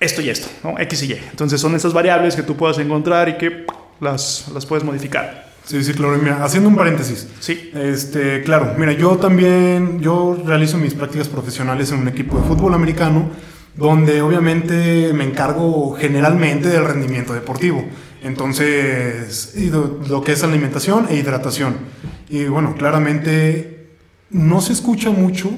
[0.00, 0.48] esto y esto?
[0.62, 0.78] ¿no?
[0.78, 1.20] X y Y.
[1.30, 3.66] Entonces son esas variables que tú puedas encontrar y que
[4.00, 5.50] las, las puedes modificar.
[5.64, 6.18] Sí, sí, claro.
[6.18, 7.28] Mira, haciendo un paréntesis.
[7.40, 7.70] Sí.
[7.74, 12.74] Este, claro, mira, yo también, yo realizo mis prácticas profesionales en un equipo de fútbol
[12.74, 13.30] americano
[13.76, 17.84] donde obviamente me encargo generalmente del rendimiento deportivo.
[18.22, 19.54] Entonces,
[20.08, 21.76] lo que es alimentación e hidratación.
[22.28, 23.90] Y bueno, claramente
[24.30, 25.50] no se escucha mucho,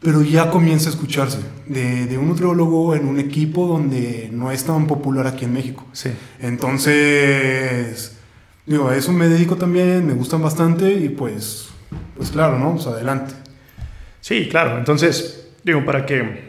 [0.00, 4.86] pero ya comienza a escucharse de, un nutriólogo en un equipo donde no es tan
[4.86, 5.84] popular aquí en México.
[5.92, 6.10] Sí.
[6.40, 8.16] Entonces,
[8.64, 11.68] digo, a eso me dedico también, me gustan bastante y pues,
[12.16, 12.74] pues claro, ¿no?
[12.74, 13.34] Pues adelante.
[14.20, 14.78] Sí, claro.
[14.78, 16.47] Entonces, digo, para que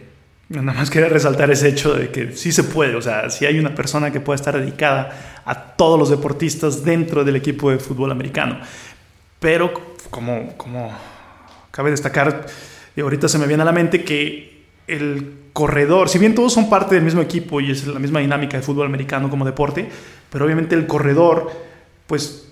[0.50, 3.60] Nada más quería resaltar ese hecho de que sí se puede, o sea, si hay
[3.60, 8.12] una persona que puede estar dedicada a todos los deportistas dentro del equipo de fútbol
[8.12, 8.60] americano.
[9.40, 9.72] Pero
[10.10, 10.92] como, como
[11.70, 12.48] cabe destacar,
[12.96, 16.68] y ahorita se me viene a la mente que el corredor, si bien todos son
[16.68, 19.88] parte del mismo equipo y es la misma dinámica de fútbol americano como deporte,
[20.32, 21.52] pero obviamente el corredor,
[22.08, 22.52] pues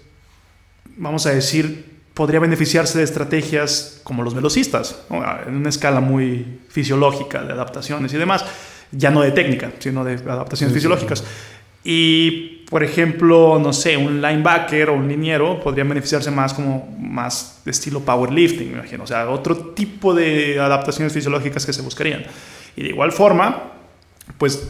[0.97, 5.03] vamos a decir, podría beneficiarse de estrategias como los velocistas,
[5.45, 8.43] en una escala muy fisiológica de adaptaciones y demás,
[8.91, 11.23] ya no de técnica, sino de adaptaciones fisiológicas.
[11.84, 17.62] Y, por ejemplo, no sé, un linebacker o un liniero podrían beneficiarse más como más
[17.63, 22.25] de estilo powerlifting, me imagino, o sea, otro tipo de adaptaciones fisiológicas que se buscarían.
[22.75, 23.73] Y de igual forma,
[24.39, 24.67] pues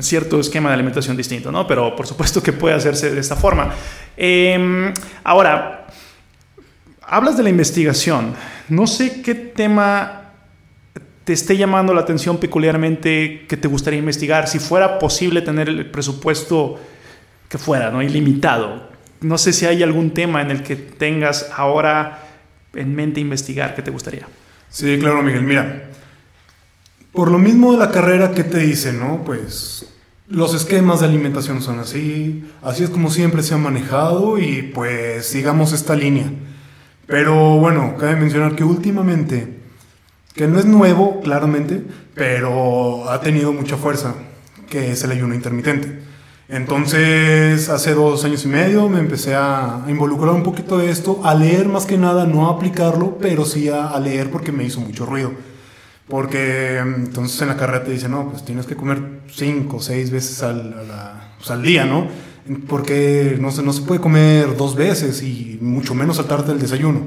[0.00, 1.64] cierto esquema de alimentación distinto, ¿no?
[1.64, 3.72] Pero por supuesto que puede hacerse de esta forma.
[4.16, 5.86] Em, ahora,
[7.10, 8.34] Hablas de la investigación.
[8.68, 10.32] No sé qué tema
[11.24, 14.46] te esté llamando la atención peculiarmente que te gustaría investigar.
[14.46, 16.78] Si fuera posible tener el presupuesto
[17.48, 18.02] que fuera, ¿no?
[18.02, 18.90] Ilimitado.
[19.22, 22.26] No sé si hay algún tema en el que tengas ahora
[22.74, 24.26] en mente investigar que te gustaría.
[24.68, 25.42] Sí, claro, Miguel.
[25.42, 25.84] Mira,
[27.12, 29.24] por lo mismo de la carrera que te dice, ¿no?
[29.24, 29.86] Pues
[30.28, 35.26] los esquemas de alimentación son así, así es como siempre se ha manejado y pues
[35.26, 36.30] sigamos esta línea.
[37.08, 39.60] Pero bueno, cabe mencionar que últimamente,
[40.34, 41.82] que no es nuevo, claramente,
[42.14, 44.14] pero ha tenido mucha fuerza,
[44.68, 46.00] que es el ayuno intermitente.
[46.50, 51.34] Entonces, hace dos años y medio me empecé a involucrar un poquito de esto, a
[51.34, 55.06] leer más que nada, no a aplicarlo, pero sí a, leer porque me hizo mucho
[55.06, 55.32] ruido.
[56.08, 60.10] Porque entonces en la carrera te dicen, no, pues tienes que comer cinco o seis
[60.10, 60.74] veces al,
[61.38, 62.06] pues, al día, ¿no?
[62.68, 67.02] Porque no se, no se puede comer dos veces y mucho menos saltarte el desayuno.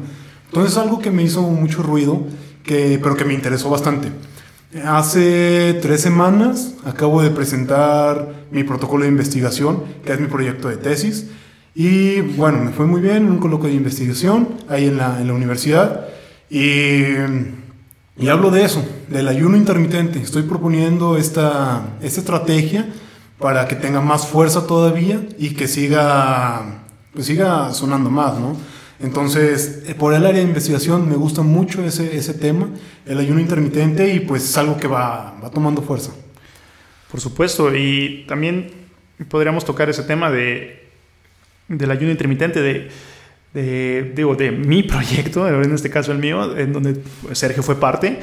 [0.48, 2.26] Entonces es algo que me hizo mucho ruido,
[2.64, 4.10] que, pero que me interesó bastante.
[4.86, 10.78] Hace tres semanas acabo de presentar mi protocolo de investigación, que es mi proyecto de
[10.78, 11.28] tesis.
[11.74, 15.28] Y bueno, me fue muy bien en un coloquio de investigación ahí en la, en
[15.28, 16.08] la universidad.
[16.50, 17.04] Y,
[18.18, 20.20] y, hablo de eso, del ayuno intermitente.
[20.20, 22.88] Estoy proponiendo esta, esta estrategia
[23.42, 28.56] para que tenga más fuerza todavía y que siga, pues siga sonando más, ¿no?
[29.00, 32.70] Entonces, eh, por el área de investigación me gusta mucho ese, ese tema,
[33.06, 36.12] el ayuno intermitente, y pues es algo que va, va tomando fuerza.
[37.10, 38.72] Por supuesto, y también
[39.28, 40.88] podríamos tocar ese tema de,
[41.68, 42.90] del ayuno intermitente, de,
[43.56, 47.02] de, digo, de mi proyecto, en este caso el mío, en donde
[47.34, 48.20] Sergio fue parte.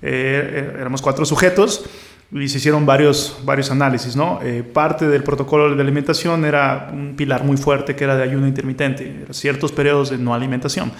[0.00, 1.84] Eh, éramos cuatro sujetos
[2.34, 4.16] y se hicieron varios, varios análisis.
[4.16, 4.40] ¿no?
[4.42, 8.46] Eh, parte del protocolo de alimentación era un pilar muy fuerte que era de ayuno
[8.46, 10.92] intermitente, ciertos periodos de no alimentación.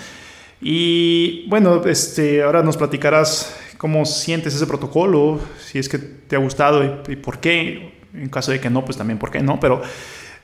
[0.61, 6.39] Y bueno, este, ahora nos platicarás cómo sientes ese protocolo, si es que te ha
[6.39, 8.01] gustado y, por qué.
[8.15, 9.59] En caso de que no, pues también por qué no.
[9.59, 9.83] Pero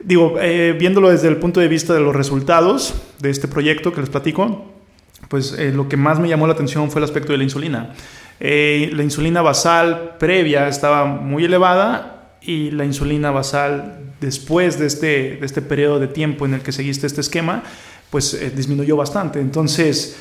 [0.00, 4.00] digo, eh, viéndolo desde el punto de vista de los resultados de este proyecto que
[4.00, 4.72] les platico,
[5.28, 7.94] pues eh, lo que más me llamó la atención fue el aspecto de la insulina.
[8.40, 15.36] Eh, la insulina basal previa estaba muy elevada y la insulina basal después de este,
[15.36, 17.62] de este periodo de tiempo en el que seguiste este esquema,
[18.10, 19.40] pues eh, disminuyó bastante.
[19.40, 20.16] Entonces,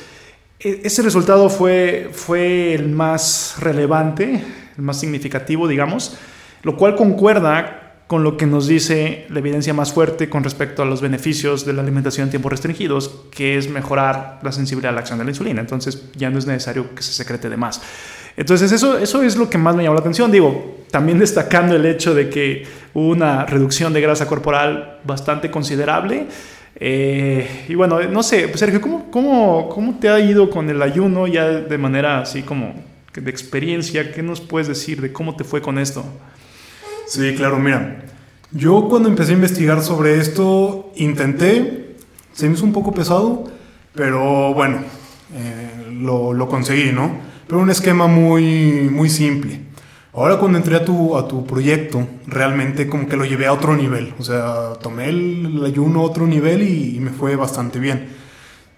[0.60, 4.44] e, ese resultado fue, fue el más relevante,
[4.76, 6.16] el más significativo, digamos,
[6.62, 10.86] lo cual concuerda con lo que nos dice la evidencia más fuerte con respecto a
[10.86, 15.00] los beneficios de la alimentación en tiempos restringidos, que es mejorar la sensibilidad a la
[15.00, 15.60] acción de la insulina.
[15.60, 17.82] Entonces ya no es necesario que se secrete de más.
[18.34, 20.32] Entonces eso, eso es lo que más me llamó la atención.
[20.32, 26.28] Digo, también destacando el hecho de que hubo una reducción de grasa corporal bastante considerable.
[26.76, 31.26] Eh, y bueno, no sé, Sergio, ¿cómo, cómo, ¿cómo te ha ido con el ayuno
[31.26, 32.72] ya de manera así como
[33.12, 34.12] de experiencia?
[34.12, 36.06] ¿Qué nos puedes decir de cómo te fue con esto?
[37.08, 38.04] Sí, claro, mira.
[38.52, 41.96] Yo cuando empecé a investigar sobre esto, intenté,
[42.32, 43.44] se me hizo un poco pesado,
[43.94, 44.78] pero bueno,
[45.34, 47.10] eh, lo, lo, conseguí, ¿no?
[47.46, 49.60] Pero un esquema muy, muy simple.
[50.12, 53.74] Ahora cuando entré a tu, a tu proyecto, realmente como que lo llevé a otro
[53.74, 54.14] nivel.
[54.18, 58.08] O sea, tomé el, ayuno a otro nivel y, me fue bastante bien.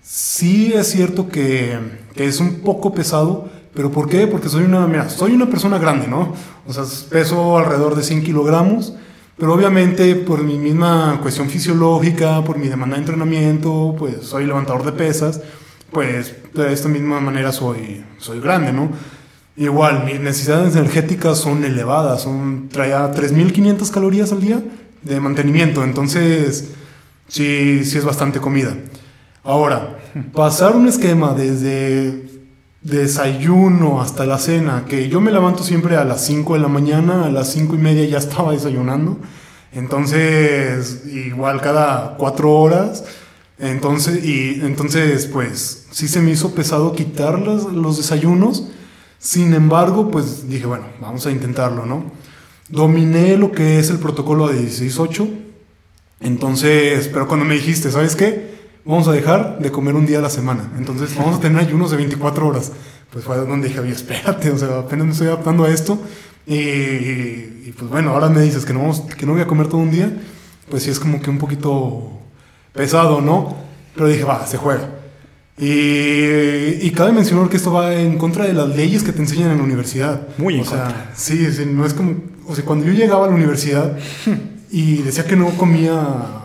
[0.02, 1.78] Sí es cierto que,
[2.14, 4.26] que es un poco pesado, ¿Pero por qué?
[4.26, 6.34] Porque soy una, mira, soy una persona grande, ¿no?
[6.66, 8.94] O sea, peso alrededor de 100 kilogramos,
[9.36, 14.84] pero obviamente por mi misma cuestión fisiológica, por mi demanda de entrenamiento, pues soy levantador
[14.84, 15.40] de pesas,
[15.92, 18.90] pues de esta misma manera soy, soy grande, ¿no?
[19.56, 24.62] Igual, mis necesidades energéticas son elevadas, son, traía 3.500 calorías al día
[25.02, 26.70] de mantenimiento, entonces
[27.28, 28.76] sí, sí es bastante comida.
[29.44, 29.98] Ahora,
[30.32, 32.29] pasar un esquema desde
[32.82, 37.26] desayuno hasta la cena, que yo me levanto siempre a las 5 de la mañana,
[37.26, 39.18] a las 5 y media ya estaba desayunando.
[39.72, 43.04] Entonces, igual cada 4 horas.
[43.58, 48.68] Entonces, y entonces, pues, sí se me hizo pesado quitar los, los desayunos.
[49.18, 52.10] Sin embargo, pues dije, bueno, vamos a intentarlo, ¿no?
[52.70, 55.28] Dominé lo que es el protocolo de 16-8.
[56.20, 58.49] Entonces, pero cuando me dijiste, ¿sabes qué?
[58.84, 60.70] Vamos a dejar de comer un día a la semana.
[60.78, 62.72] Entonces vamos a tener ayunos de 24 horas.
[63.12, 65.98] Pues fue donde dije, oye, espérate, o sea, apenas me estoy adaptando a esto.
[66.46, 69.80] Y, pues bueno, ahora me dices que no, vamos, que no voy a comer todo
[69.80, 70.12] un día.
[70.68, 72.10] Pues sí es como que un poquito
[72.72, 73.56] pesado, ¿no?
[73.94, 74.88] Pero dije, va, se juega.
[75.58, 79.50] Y, y, cabe mencionar que esto va en contra de las leyes que te enseñan
[79.50, 80.28] en la universidad.
[80.38, 82.14] Muy en o sea, Sí, sí, no es como...
[82.46, 83.98] O sea, cuando yo llegaba a la universidad
[84.70, 86.39] y decía que no comía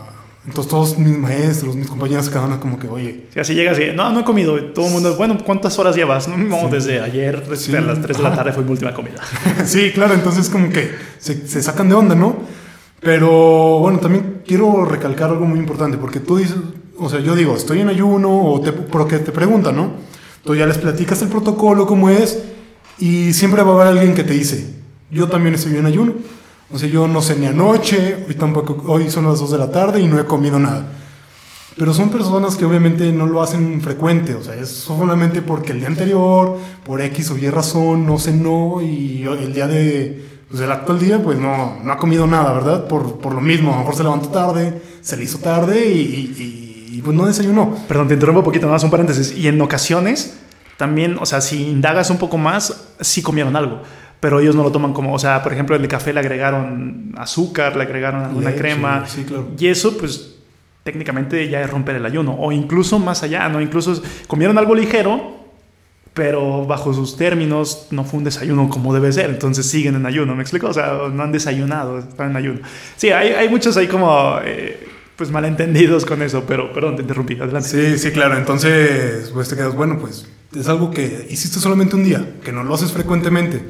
[0.46, 3.26] entonces todos mis maestros, mis compañeros se quedaban como que, oye.
[3.36, 4.56] Así llegas y, no, no he comido.
[4.66, 6.28] Todo el mundo, bueno, ¿cuántas horas llevas?
[6.28, 9.20] No, vamos desde ayer, a las 3 de la tarde fue mi última comida.
[9.66, 12.36] sí, claro, entonces como que se, se, sacan de onda, ¿no?
[13.00, 16.56] Pero bueno, también quiero recalcar algo muy importante, porque tú dices,
[16.96, 19.94] o sea, yo digo, estoy en ayuno, o te, porque te preguntan, ¿no?
[20.44, 22.40] Tú ya les platicas el protocolo, cómo es,
[22.98, 24.76] y siempre va a haber alguien que te dice,
[25.10, 26.14] yo también estoy en ayuno.
[26.72, 30.00] O sea, yo no ni anoche, hoy tampoco, hoy son las 2 de la tarde
[30.00, 30.84] y no he comido nada.
[31.76, 35.78] Pero son personas que obviamente no lo hacen frecuente, o sea, es solamente porque el
[35.78, 40.72] día anterior, por X o Y razón, no cenó y el día de, pues el
[40.72, 42.88] actual día, pues no, no ha comido nada, ¿verdad?
[42.88, 46.90] Por, por lo mismo, a lo mejor se levantó tarde, se le hizo tarde y,
[46.92, 47.76] y, pues no desayunó.
[47.86, 49.36] Perdón, te interrumpo un poquito más, un paréntesis.
[49.36, 50.38] Y en ocasiones,
[50.78, 53.82] también, o sea, si indagas un poco más, sí comieron algo
[54.20, 57.76] pero ellos no lo toman como, o sea, por ejemplo, el café le agregaron azúcar,
[57.76, 59.04] le agregaron alguna crema,
[59.58, 60.36] y eso pues
[60.82, 63.60] técnicamente ya es romper el ayuno, o incluso más allá, ¿no?
[63.60, 65.36] Incluso comieron algo ligero,
[66.14, 70.34] pero bajo sus términos no fue un desayuno como debe ser, entonces siguen en ayuno,
[70.34, 70.68] ¿me explico?
[70.68, 72.60] O sea, no han desayunado, están en ayuno.
[72.96, 74.38] Sí, hay, hay muchos ahí como...
[74.44, 77.70] Eh, pues malentendidos con eso, pero perdón, te interrumpí, adelante.
[77.70, 82.04] Sí, sí, claro, entonces pues te quedas, bueno, pues es algo que hiciste solamente un
[82.04, 83.62] día, que no lo haces frecuentemente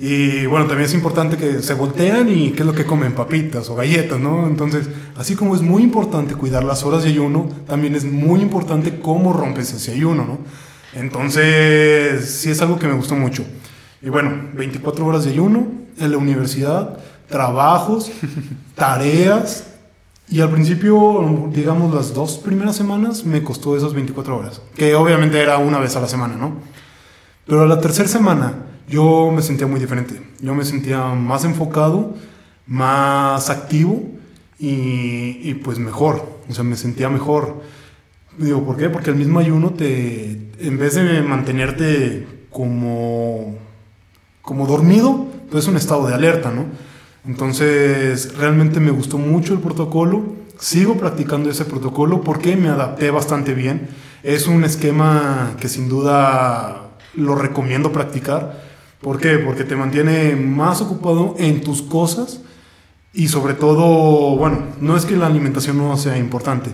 [0.00, 3.68] Y bueno, también es importante que se voltean y qué es lo que comen, papitas
[3.68, 4.46] o galletas, ¿no?
[4.46, 9.00] Entonces, así como es muy importante cuidar las horas de ayuno, también es muy importante
[9.00, 10.38] cómo rompes ese ayuno, ¿no?
[10.94, 13.44] Entonces, sí es algo que me gustó mucho.
[14.00, 15.66] Y bueno, 24 horas de ayuno
[15.98, 18.12] en la universidad, trabajos,
[18.76, 19.64] tareas.
[20.28, 25.40] Y al principio, digamos, las dos primeras semanas me costó esas 24 horas, que obviamente
[25.40, 26.52] era una vez a la semana, ¿no?
[27.46, 30.20] Pero la tercera semana yo me sentía muy diferente.
[30.40, 32.14] Yo me sentía más enfocado,
[32.66, 34.02] más activo
[34.58, 36.38] y, pues mejor.
[36.48, 37.62] O sea, me sentía mejor.
[38.38, 38.88] Digo, ¿por qué?
[38.88, 43.56] Porque el mismo ayuno te, en vez de mantenerte como,
[44.42, 46.66] como dormido, pues es un estado de alerta, ¿no?
[47.26, 50.22] Entonces, realmente me gustó mucho el protocolo.
[50.58, 53.88] Sigo practicando ese protocolo porque me adapté bastante bien.
[54.22, 58.67] Es un esquema que sin duda lo recomiendo practicar.
[59.00, 59.38] ¿Por qué?
[59.38, 62.40] Porque te mantiene más ocupado en tus cosas
[63.12, 66.70] y sobre todo, bueno, no es que la alimentación no sea importante.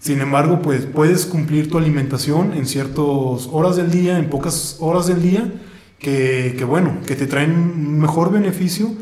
[0.00, 5.06] Sin embargo, pues puedes cumplir tu alimentación en ciertas horas del día, en pocas horas
[5.06, 5.52] del día,
[5.98, 8.92] que, que bueno, que te traen mejor beneficio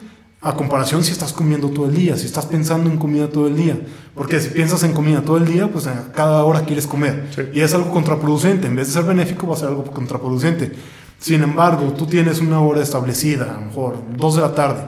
[0.40, 3.56] a comparación si estás comiendo todo el día, si estás pensando en comida todo el
[3.56, 3.78] día.
[4.14, 7.28] Porque si piensas en comida todo el día, pues a cada hora quieres comer.
[7.52, 8.66] Y es algo contraproducente.
[8.68, 10.72] En vez de ser benéfico, va a ser algo contraproducente.
[11.18, 14.84] Sin embargo, tú tienes una hora establecida, a lo mejor dos de la tarde,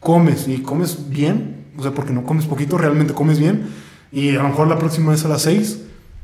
[0.00, 3.68] comes y comes bien, o sea, porque no comes poquito, realmente comes bien,
[4.10, 5.80] y a lo mejor la próxima vez a las seis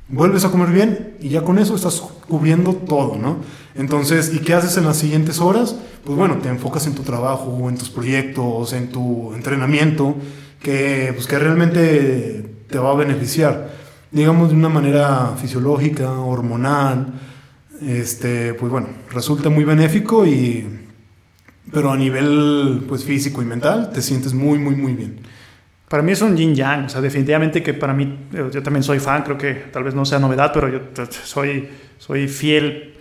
[0.08, 3.38] vuelves a comer bien y ya con eso estás cubriendo todo, ¿no?
[3.74, 5.76] Entonces, ¿y qué haces en las siguientes horas?
[6.04, 10.16] Pues bueno, te enfocas en tu trabajo, en tus proyectos, en tu entrenamiento,
[10.62, 13.70] que, pues, que realmente te va a beneficiar,
[14.10, 17.12] digamos, de una manera fisiológica, hormonal,
[17.82, 20.66] este, pues bueno, resulta muy benéfico y,
[21.72, 25.20] pero a nivel, pues físico y mental, te sientes muy, muy, muy bien.
[25.88, 28.82] Para mí es un yin yang, o sea, definitivamente que para mí, eh, yo también
[28.82, 30.80] soy fan, creo que tal vez no sea novedad, pero yo
[31.24, 31.68] soy,
[31.98, 32.94] soy fiel,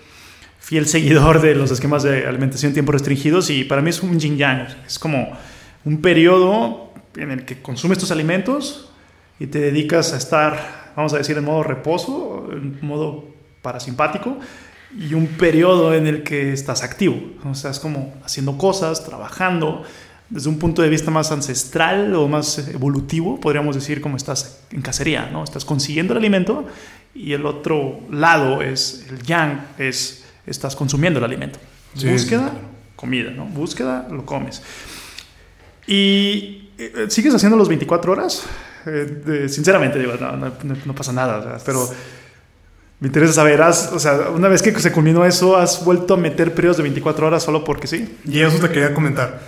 [0.59, 4.38] fiel seguidor de los esquemas de alimentación tiempo restringidos y para mí es un yin
[4.38, 5.38] yang, es como
[5.84, 8.91] un periodo en el que consumes tus alimentos
[9.39, 13.25] y te dedicas a estar, vamos a decir, en modo reposo, en modo
[13.61, 14.38] parasimpático,
[14.95, 19.83] y un periodo en el que estás activo, o sea, es como haciendo cosas, trabajando,
[20.29, 24.81] desde un punto de vista más ancestral o más evolutivo, podríamos decir como estás en
[24.81, 25.43] cacería, ¿no?
[25.43, 26.65] Estás consiguiendo el alimento
[27.15, 31.59] y el otro lado es el yang, es estás consumiendo el alimento.
[31.95, 32.51] Búsqueda,
[32.95, 33.45] comida, ¿no?
[33.45, 34.61] Búsqueda, lo comes.
[35.88, 38.43] ¿Y eh, sigues haciendo los 24 horas?
[38.85, 41.89] Eh, sinceramente, digo, no, pasa nada, pero
[43.00, 46.54] me interesa saber, o sea, una vez que se culminó eso, ¿has vuelto a meter
[46.56, 48.18] periodos de 24 horas solo porque sí?
[48.26, 49.39] Y eso te quería comentar.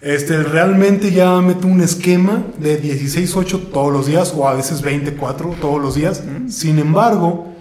[0.00, 5.56] Este, realmente ya meto un esquema de 16-8 todos los días o a veces 24
[5.60, 6.22] todos los días.
[6.24, 6.48] Mm.
[6.48, 7.52] Sin embargo,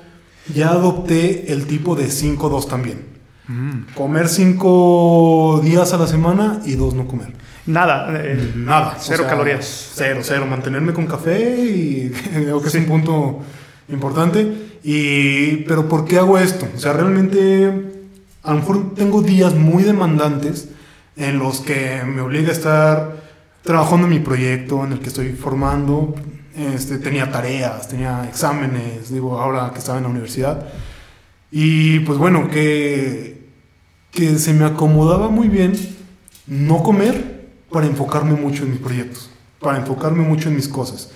[0.54, 3.06] ya adopté el tipo de 5-2 también.
[3.48, 3.94] Mm.
[3.94, 7.34] Comer 5 días a la semana y 2 no comer.
[7.66, 8.08] Nada.
[8.14, 8.98] Eh, Nada.
[9.00, 9.92] Cero calorías.
[9.96, 10.46] Cero, cero.
[10.46, 13.42] Mantenerme con café y creo que es un punto
[13.90, 14.80] importante.
[14.84, 16.68] Y, pero ¿por qué hago esto?
[16.76, 17.94] O sea, realmente
[18.44, 20.70] a lo mejor tengo días muy demandantes
[21.18, 23.24] en los que me obliga a estar
[23.64, 26.16] trabajando en mi proyecto, en el que estoy formando.
[26.56, 30.68] Este, tenía tareas, tenía exámenes, digo, ahora que estaba en la universidad.
[31.52, 33.50] Y pues bueno, que,
[34.12, 35.74] que se me acomodaba muy bien
[36.48, 39.30] no comer para enfocarme mucho en mis proyectos,
[39.60, 41.12] para enfocarme mucho en mis cosas,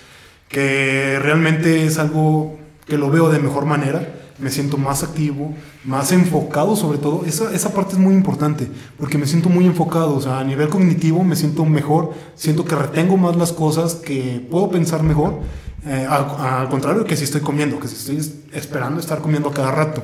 [0.49, 2.58] que realmente es algo
[2.89, 7.25] que lo veo de mejor manera me siento más activo, más enfocado sobre todo.
[7.25, 10.69] Esa, esa parte es muy importante, porque me siento muy enfocado, o sea, a nivel
[10.69, 15.39] cognitivo me siento mejor, siento que retengo más las cosas, que puedo pensar mejor,
[15.85, 20.03] eh, al, contrario que si estoy comiendo, que si estoy esperando estar comiendo cada rato.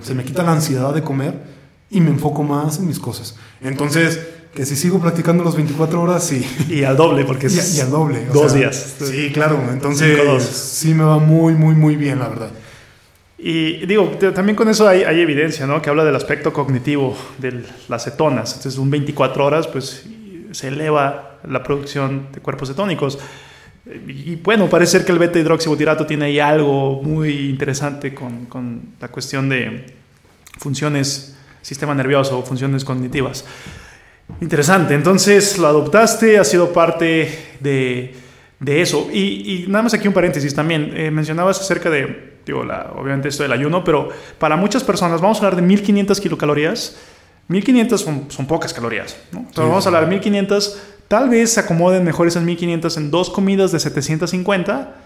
[0.00, 1.38] se me quita la ansiedad de comer
[1.90, 3.36] y me enfoco más en mis cosas.
[3.60, 4.20] Entonces,
[4.54, 6.44] que si sigo practicando las 24 horas, sí.
[6.68, 7.76] Y al doble, porque es...
[7.76, 8.26] Y, al doble.
[8.32, 8.96] Dos días.
[9.00, 9.60] Sí, claro.
[9.70, 12.50] Entonces, sí me va muy, muy, muy bien, la verdad.
[13.38, 15.80] Y digo, también con eso hay, hay, evidencia, ¿no?
[15.80, 18.54] Que habla del aspecto cognitivo de las cetonas.
[18.56, 20.04] Entonces, un 24 horas, pues
[20.50, 23.18] se eleva la producción de cuerpos cetónicos.
[24.06, 28.82] Y bueno, parece ser que el beta hidroxibutirato tiene ahí algo muy interesante con, con
[29.00, 29.86] la cuestión de
[30.58, 33.44] funciones sistema nervioso, funciones cognitivas.
[34.40, 38.14] Interesante, entonces lo adoptaste, ha sido parte de,
[38.58, 39.08] de eso.
[39.12, 43.28] Y, y, nada más aquí un paréntesis también, eh, mencionabas acerca de digo, la, obviamente
[43.28, 44.08] esto del ayuno, pero
[44.38, 46.96] para muchas personas, vamos a hablar de 1500 kilocalorías,
[47.48, 49.40] 1500 son, son pocas calorías, ¿no?
[49.40, 53.30] Entonces vamos a hablar de 1500, tal vez se acomoden mejor esas 1500 en dos
[53.30, 54.96] comidas de 750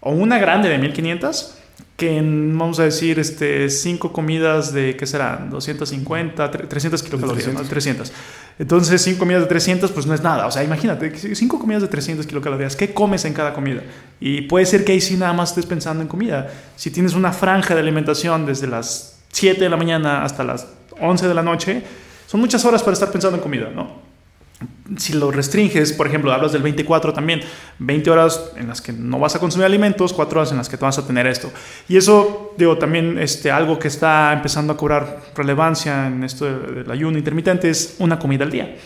[0.00, 1.57] o una grande de 1500
[1.98, 5.44] que en, vamos a decir, este, cinco comidas de, ¿qué será?
[5.50, 7.64] 250, 300 kilocalorías, 300.
[7.64, 7.68] ¿no?
[7.68, 8.12] 300.
[8.60, 10.46] Entonces, cinco comidas de 300, pues no es nada.
[10.46, 13.82] O sea, imagínate, cinco comidas de 300 kilocalorías, ¿qué comes en cada comida?
[14.20, 16.48] Y puede ser que ahí sí nada más estés pensando en comida.
[16.76, 20.68] Si tienes una franja de alimentación desde las 7 de la mañana hasta las
[21.00, 21.82] 11 de la noche,
[22.28, 24.07] son muchas horas para estar pensando en comida, ¿no?
[24.96, 27.40] Si lo restringes, por ejemplo, hablas del 24 también,
[27.78, 30.76] 20 horas en las que no vas a consumir alimentos, 4 horas en las que
[30.76, 31.52] te vas a tener esto.
[31.88, 36.90] Y eso, digo, también este, algo que está empezando a cobrar relevancia en esto del
[36.90, 38.76] ayuno intermitente es una comida al día.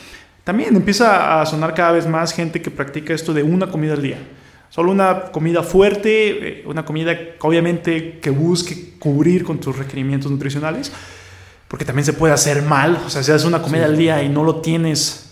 [0.44, 4.02] También empieza a sonar cada vez más gente que practica esto de una comida al
[4.02, 4.18] día.
[4.68, 10.90] Solo una comida fuerte, eh, una comida obviamente que busque cubrir con tus requerimientos nutricionales,
[11.68, 13.90] porque también se puede hacer mal, o sea, si haces una comida sí.
[13.90, 15.31] al día y no lo tienes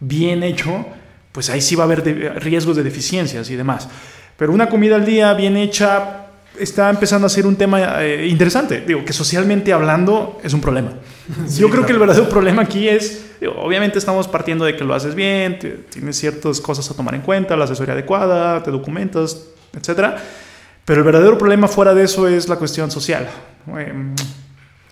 [0.00, 0.86] bien hecho,
[1.32, 3.88] pues ahí sí va a haber de, riesgos de deficiencias y demás.
[4.36, 6.26] Pero una comida al día bien hecha
[6.58, 8.80] está empezando a ser un tema eh, interesante.
[8.80, 10.92] Digo, que socialmente hablando es un problema.
[11.46, 11.86] Sí, Yo creo claro.
[11.86, 15.58] que el verdadero problema aquí es, digo, obviamente estamos partiendo de que lo haces bien,
[15.90, 19.44] tienes ciertas cosas a tomar en cuenta, la asesoría adecuada, te documentas,
[19.74, 20.16] etc.
[20.84, 23.28] Pero el verdadero problema fuera de eso es la cuestión social.
[23.76, 23.92] Eh,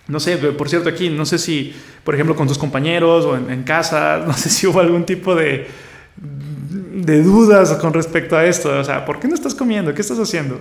[0.07, 3.49] no sé, por cierto, aquí, no sé si, por ejemplo, con tus compañeros o en,
[3.49, 5.67] en casa, no sé si hubo algún tipo de,
[6.15, 8.79] de dudas con respecto a esto.
[8.79, 9.93] O sea, ¿por qué no estás comiendo?
[9.93, 10.59] ¿Qué estás haciendo?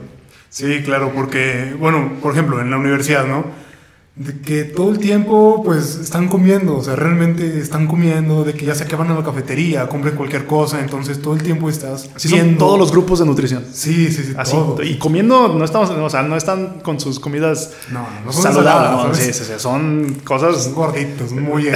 [0.48, 3.44] Sí, claro, porque, bueno, por ejemplo, en la universidad, ¿no?
[4.16, 8.64] De que todo el tiempo, pues, están comiendo, o sea, realmente están comiendo, de que
[8.64, 12.08] ya sea que van a la cafetería, compren cualquier cosa, entonces todo el tiempo estás
[12.14, 12.52] Así viendo.
[12.52, 13.62] Son todos los grupos de nutrición.
[13.70, 14.56] Sí, sí, sí, Así.
[14.84, 19.18] Y comiendo, no estamos, o sea, no están con sus comidas no, no son saludables,
[19.18, 20.64] sí, sí, sí, son cosas...
[20.64, 21.66] Son gorditos, muy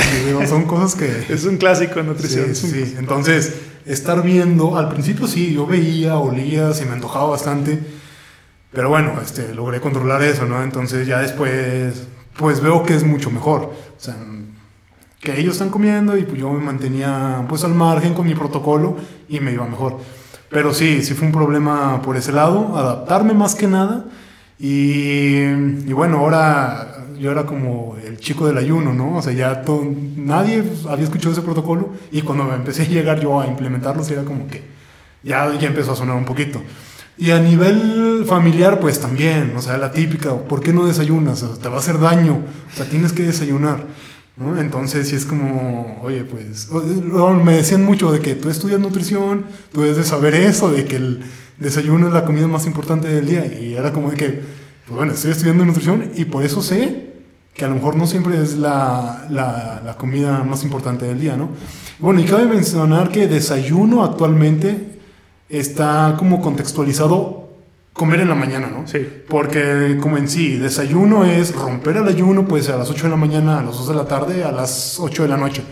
[0.48, 1.26] son cosas que...
[1.28, 2.54] es un clásico en nutrición.
[2.54, 3.52] Sí, sí, entonces,
[3.84, 7.78] estar viendo, al principio sí, yo veía, olía, se me antojaba bastante,
[8.72, 10.62] pero bueno, este, logré controlar eso, ¿no?
[10.62, 12.06] Entonces ya después
[12.36, 13.62] pues veo que es mucho mejor.
[13.64, 14.16] O sea,
[15.20, 18.96] que ellos están comiendo y pues yo me mantenía pues al margen con mi protocolo
[19.28, 19.98] y me iba mejor.
[20.48, 24.06] Pero sí, sí fue un problema por ese lado, adaptarme más que nada.
[24.58, 29.16] Y, bueno, ahora yo era como el chico del ayuno, ¿no?
[29.16, 29.82] O sea, ya todo,
[30.16, 34.48] nadie había escuchado ese protocolo y cuando empecé a llegar yo a implementarlo, era como
[34.48, 34.62] que
[35.22, 36.60] ya, ya empezó a sonar un poquito.
[37.20, 41.42] Y a nivel familiar, pues también, o sea, la típica, ¿por qué no desayunas?
[41.42, 42.42] O sea, te va a hacer daño,
[42.72, 43.84] o sea, tienes que desayunar.
[44.38, 44.58] ¿no?
[44.58, 46.70] Entonces, sí es como, oye, pues,
[47.44, 50.96] me decían mucho de que tú estudias nutrición, tú debes de saber eso, de que
[50.96, 51.20] el
[51.58, 53.44] desayuno es la comida más importante del día.
[53.44, 54.42] Y era como de que,
[54.86, 57.16] pues bueno, estoy estudiando nutrición y por eso sé
[57.52, 61.36] que a lo mejor no siempre es la, la, la comida más importante del día,
[61.36, 61.50] ¿no?
[61.98, 64.99] Bueno, y cabe mencionar que desayuno actualmente
[65.50, 67.40] está como contextualizado
[67.92, 68.86] comer en la mañana, ¿no?
[68.86, 69.06] Sí.
[69.28, 73.10] Porque como en sí, desayuno es romper el ayuno, puede ser a las 8 de
[73.10, 75.62] la mañana, a las 2 de la tarde, a las 8 de la noche.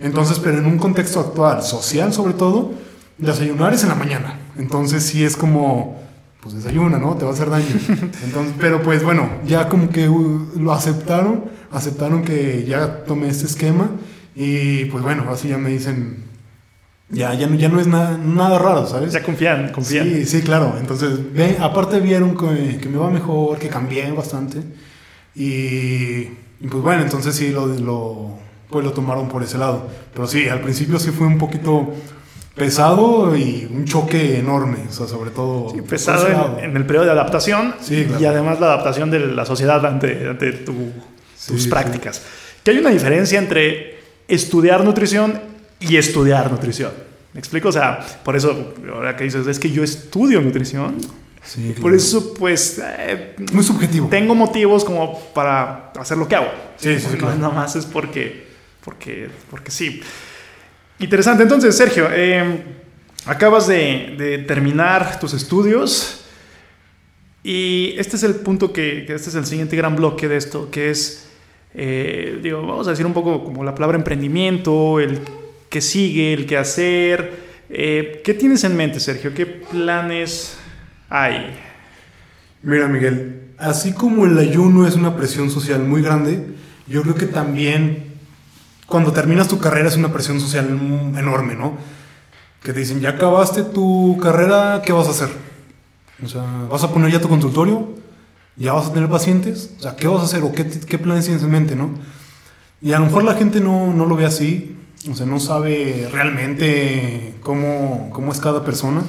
[0.00, 2.72] Entonces, pero en un contexto actual, social sobre todo,
[3.16, 4.38] desayunar es en la mañana.
[4.58, 6.00] Entonces sí es como,
[6.42, 7.16] pues desayuna, ¿no?
[7.16, 7.66] Te va a hacer daño.
[8.24, 10.06] Entonces, pero pues bueno, ya como que
[10.56, 13.90] lo aceptaron, aceptaron que ya tomé este esquema
[14.34, 16.27] y pues bueno, así ya me dicen,
[17.10, 19.12] ya, ya, no, ya no es nada, nada raro, ¿sabes?
[19.12, 20.04] Ya confían, confían.
[20.04, 20.74] Sí, sí, claro.
[20.78, 24.58] Entonces, ve, aparte vieron que, que, me va mejor, que cambié bastante.
[25.34, 26.28] Y,
[26.60, 28.38] y pues bueno, entonces sí lo, lo,
[28.68, 29.88] pues lo tomaron por ese lado.
[30.12, 31.94] Pero sí, al principio sí fue un poquito
[32.54, 35.70] pesado y un choque enorme, o sea, sobre todo...
[35.70, 38.20] Sí, pesado en, en, el periodo de adaptación sí, claro.
[38.20, 40.92] y además la adaptación de la sociedad ante, ante tu,
[41.46, 42.20] tus sí, prácticas.
[42.64, 45.40] Que hay una diferencia entre estudiar nutrición
[45.80, 46.92] y estudiar nutrición.
[47.32, 47.68] ¿Me explico?
[47.68, 50.96] O sea, por eso, ahora que dices, es que yo estudio nutrición.
[51.42, 51.82] Sí, claro.
[51.82, 52.80] Por eso, pues...
[52.82, 54.08] Eh, Muy subjetivo.
[54.08, 56.50] Tengo motivos como para hacer lo que hago.
[56.76, 57.36] Sí, sí, sí claro.
[57.36, 58.46] Nada más es porque,
[58.84, 60.02] porque, porque sí.
[60.98, 61.44] Interesante.
[61.44, 62.62] Entonces, Sergio, eh,
[63.26, 66.24] acabas de, de, terminar tus estudios
[67.42, 70.70] y este es el punto que, que, este es el siguiente gran bloque de esto,
[70.70, 71.28] que es,
[71.74, 75.20] eh, digo, vamos a decir un poco como la palabra emprendimiento, el
[75.68, 77.48] qué sigue, el qué hacer.
[77.70, 79.34] Eh, ¿Qué tienes en mente, Sergio?
[79.34, 80.56] ¿Qué planes
[81.08, 81.54] hay?
[82.62, 86.44] Mira, Miguel, así como el ayuno es una presión social muy grande,
[86.86, 88.04] yo creo que también
[88.86, 90.66] cuando terminas tu carrera es una presión social
[91.16, 91.76] enorme, ¿no?
[92.62, 95.28] Que te dicen, ya acabaste tu carrera, ¿qué vas a hacer?
[96.24, 97.94] O sea, ¿vas a poner ya tu consultorio?
[98.56, 99.74] ¿Ya vas a tener pacientes?
[99.78, 101.90] O sea, ¿qué vas a hacer o qué, qué planes tienes en mente, no?
[102.80, 104.77] Y a lo mejor la gente no, no lo ve así,
[105.10, 109.02] o sea, no sabe realmente cómo, cómo es cada persona.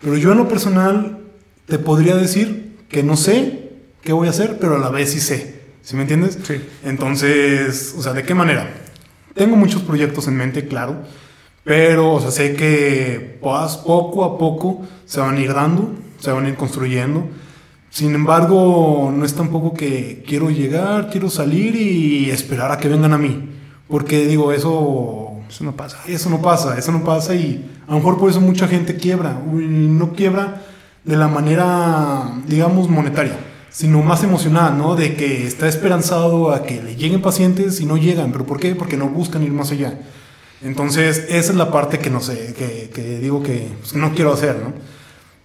[0.00, 1.18] Pero yo en lo personal
[1.66, 3.70] te podría decir que no sé
[4.02, 5.60] qué voy a hacer, pero a la vez sí sé.
[5.82, 6.38] ¿Sí me entiendes?
[6.42, 6.56] Sí.
[6.84, 8.68] Entonces, o sea, ¿de qué manera?
[9.34, 10.96] Tengo muchos proyectos en mente, claro,
[11.64, 16.32] pero, o sea, sé que pues, poco a poco se van a ir dando, se
[16.32, 17.28] van a ir construyendo.
[17.90, 23.12] Sin embargo, no es tampoco que quiero llegar, quiero salir y esperar a que vengan
[23.12, 23.48] a mí.
[23.90, 25.26] Porque digo, eso...
[25.48, 25.98] Eso no pasa.
[26.06, 29.42] Eso no pasa, eso no pasa y a lo mejor por eso mucha gente quiebra.
[29.52, 30.62] Y no quiebra
[31.04, 33.36] de la manera, digamos, monetaria,
[33.68, 34.94] sino más emocional, ¿no?
[34.94, 38.30] De que está esperanzado a que le lleguen pacientes y no llegan.
[38.30, 38.76] ¿Pero por qué?
[38.76, 39.98] Porque no buscan ir más allá.
[40.62, 44.32] Entonces, esa es la parte que no sé, que, que digo que pues, no quiero
[44.32, 44.72] hacer, ¿no?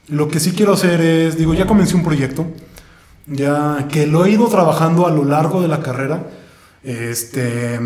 [0.08, 2.46] Lo que sí quiero hacer es, digo, ya comencé un proyecto,
[3.26, 6.28] ya que lo he ido trabajando a lo largo de la carrera.
[6.84, 7.80] Este,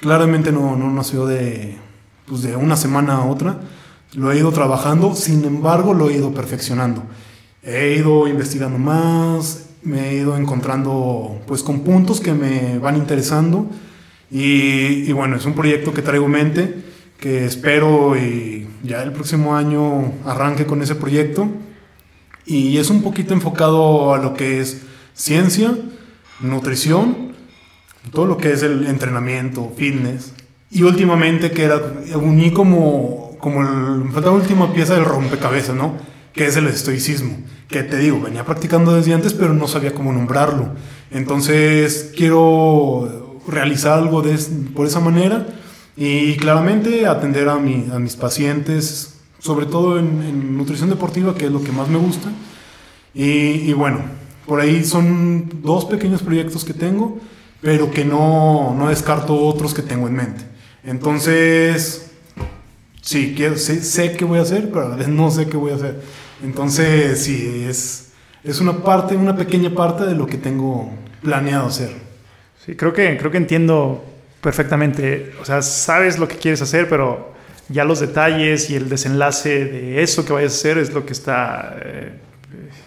[0.00, 1.76] claramente no, no nació de,
[2.26, 3.60] pues de una semana a otra.
[4.14, 7.02] Lo he ido trabajando, sin embargo, lo he ido perfeccionando.
[7.62, 13.66] He ido investigando más, me he ido encontrando pues con puntos que me van interesando.
[14.30, 16.74] Y, bueno, es un proyecto que traigo en mente,
[17.18, 21.48] que espero y ya el próximo año arranque con ese proyecto.
[22.46, 24.82] Y es un poquito enfocado a lo que es
[25.14, 25.76] ciencia,
[26.40, 27.27] nutrición,
[28.12, 30.32] todo lo que es el entrenamiento, fitness.
[30.70, 31.80] Y últimamente que era,
[32.16, 35.94] uní como, como el, la última pieza del rompecabezas, ¿no?
[36.32, 37.38] Que es el estoicismo.
[37.68, 40.70] Que te digo, venía practicando desde antes, pero no sabía cómo nombrarlo.
[41.10, 44.36] Entonces quiero realizar algo de,
[44.74, 45.46] por esa manera
[45.96, 51.46] y claramente atender a, mi, a mis pacientes, sobre todo en, en, nutrición deportiva, que
[51.46, 52.30] es lo que más me gusta.
[53.14, 54.02] Y, y, bueno,
[54.46, 57.18] por ahí son dos pequeños proyectos que tengo,
[57.60, 60.44] pero que no, no descarto otros que tengo en mente.
[60.84, 62.10] Entonces,
[63.02, 65.72] sí, quiero, sé, qué voy a hacer, pero a la vez no sé qué voy
[65.72, 66.00] a hacer.
[66.42, 68.12] Entonces, sí, es,
[68.44, 70.90] es una parte, una pequeña parte de lo que tengo
[71.22, 71.90] planeado hacer.
[72.64, 74.04] Sí, creo que, creo que entiendo
[74.40, 75.32] perfectamente.
[75.40, 77.34] O sea, sabes lo que quieres hacer, pero
[77.68, 81.12] ya los detalles y el desenlace de eso que vayas a hacer es lo que
[81.12, 82.12] está eh,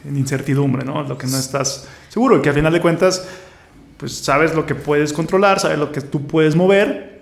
[0.08, 1.04] en incertidumbre, ¿no?
[1.04, 2.38] Lo que no estás seguro.
[2.38, 3.28] Y que al final de cuentas,
[4.02, 7.22] pues sabes lo que puedes controlar, sabes lo que tú puedes mover,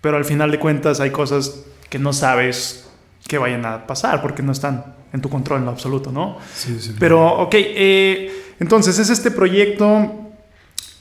[0.00, 2.88] pero al final de cuentas hay cosas que no sabes
[3.28, 6.38] que vayan a pasar porque no están en tu control en lo absoluto, ¿no?
[6.54, 6.96] Sí, sí.
[6.98, 10.12] Pero, ok, eh, entonces es este proyecto.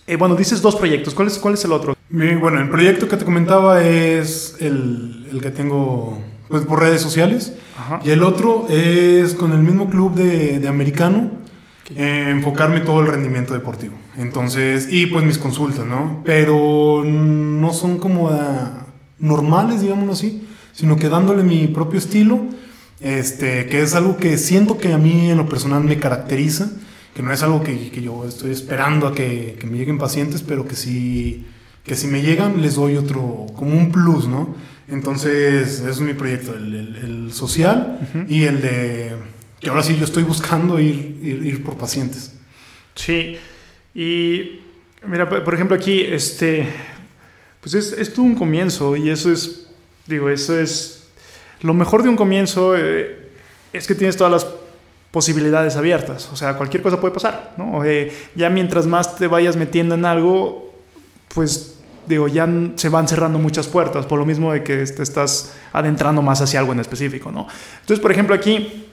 [0.07, 1.13] Eh, bueno, dices dos proyectos.
[1.13, 1.95] ¿Cuál es, cuál es el otro?
[2.09, 7.01] Mi, bueno, el proyecto que te comentaba es el, el que tengo pues, por redes
[7.01, 7.53] sociales.
[7.79, 8.01] Ajá.
[8.03, 11.31] Y el otro es con el mismo club de, de americano,
[11.95, 14.02] eh, enfocarme todo el rendimiento deportivo.
[14.17, 16.21] Entonces, y pues mis consultas, ¿no?
[16.23, 18.87] Pero no son como ah,
[19.19, 22.45] normales, digámoslo así, sino que dándole mi propio estilo,
[22.99, 26.71] este, que es algo que siento que a mí en lo personal me caracteriza,
[27.15, 30.41] que no es algo que, que yo estoy esperando a que, que me lleguen pacientes,
[30.41, 31.45] pero que sí
[31.83, 34.55] que si me llegan les doy otro, como un plus, ¿no?
[34.87, 38.25] Entonces, ese es mi proyecto, el, el, el social uh -huh.
[38.29, 39.11] y el de,
[39.59, 42.33] que ahora sí yo estoy buscando ir, ir, ir, por pacientes.
[42.95, 43.37] Sí,
[43.93, 44.61] y
[45.05, 46.67] mira, por ejemplo aquí, este,
[47.61, 49.67] pues es, es un comienzo y eso es,
[50.07, 51.07] digo, eso es,
[51.61, 53.29] lo mejor de un comienzo eh,
[53.71, 54.47] es que tienes todas las
[55.11, 57.85] posibilidades abiertas, o sea, cualquier cosa puede pasar, ¿no?
[57.85, 60.73] Eh, ya mientras más te vayas metiendo en algo,
[61.33, 61.73] pues
[62.07, 66.21] digo, ya se van cerrando muchas puertas, por lo mismo de que te estás adentrando
[66.21, 67.47] más hacia algo en específico, ¿no?
[67.81, 68.87] Entonces, por ejemplo, aquí,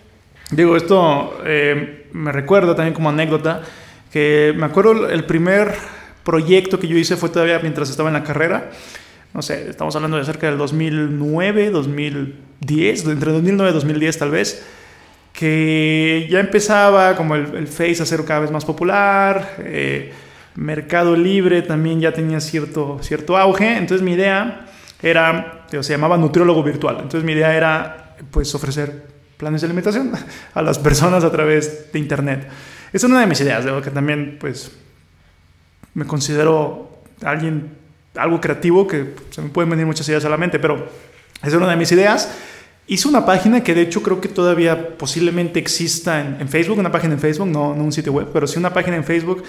[0.51, 3.63] digo, esto eh, me recuerda también como anécdota,
[4.13, 5.75] que me acuerdo el primer
[6.25, 8.71] proyecto que yo hice fue todavía mientras estaba en la carrera,
[9.33, 14.67] no sé, estamos hablando de cerca del 2009, 2010, entre 2009 y 2010 tal vez,
[15.33, 20.13] que ya empezaba como el, el Face a ser cada vez más popular, eh,
[20.57, 23.77] Mercado Libre también ya tenía cierto, cierto auge.
[23.77, 24.67] Entonces mi idea
[25.03, 26.97] era, se llamaba nutriólogo virtual.
[26.97, 29.07] Entonces mi idea era pues ofrecer
[29.37, 30.13] planes de alimentación
[30.55, 32.49] a las personas a través de internet.
[32.93, 34.73] Esa es una de mis ideas, de que también pues
[35.95, 37.71] me considero alguien,
[38.17, 40.89] algo creativo, que se me pueden venir muchas ideas a la mente, pero
[41.37, 42.33] esa es una de mis ideas.
[42.87, 46.91] Hice una página que de hecho creo que todavía posiblemente exista en, en Facebook, una
[46.91, 49.45] página en Facebook, no, no un sitio web, pero sí una página en Facebook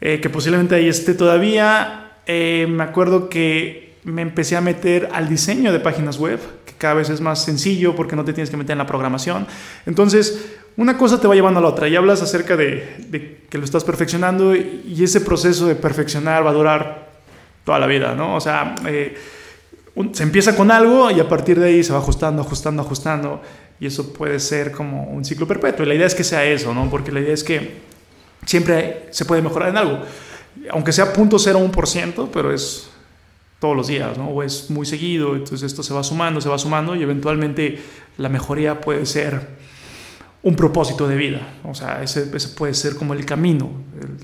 [0.00, 2.12] eh, que posiblemente ahí esté todavía.
[2.26, 6.94] Eh, me acuerdo que me empecé a meter al diseño de páginas web, que cada
[6.94, 9.46] vez es más sencillo porque no te tienes que meter en la programación.
[9.84, 13.64] Entonces, una cosa te va llevando a la otra y hablas acerca de, que lo
[13.64, 17.10] estás perfeccionando y ese proceso de perfeccionar va a durar
[17.64, 18.36] toda la vida, ¿no?
[18.36, 19.16] O sea, eh,
[20.12, 23.42] se empieza con algo y a partir de ahí se va ajustando, ajustando, ajustando.
[23.78, 25.84] Y eso puede ser como un ciclo perpetuo.
[25.84, 26.88] Y la idea es que sea eso, ¿no?
[26.90, 27.80] Porque la idea es que
[28.46, 29.98] siempre se puede mejorar en algo.
[30.70, 32.90] Aunque sea 0.01%, pero es
[33.58, 34.28] todos los días, ¿no?
[34.28, 37.78] O es muy seguido, entonces esto se va sumando, se va sumando y eventualmente
[38.16, 39.59] la mejoría puede ser
[40.42, 41.40] un propósito de vida.
[41.64, 43.70] O sea, ese, ese puede ser como el camino,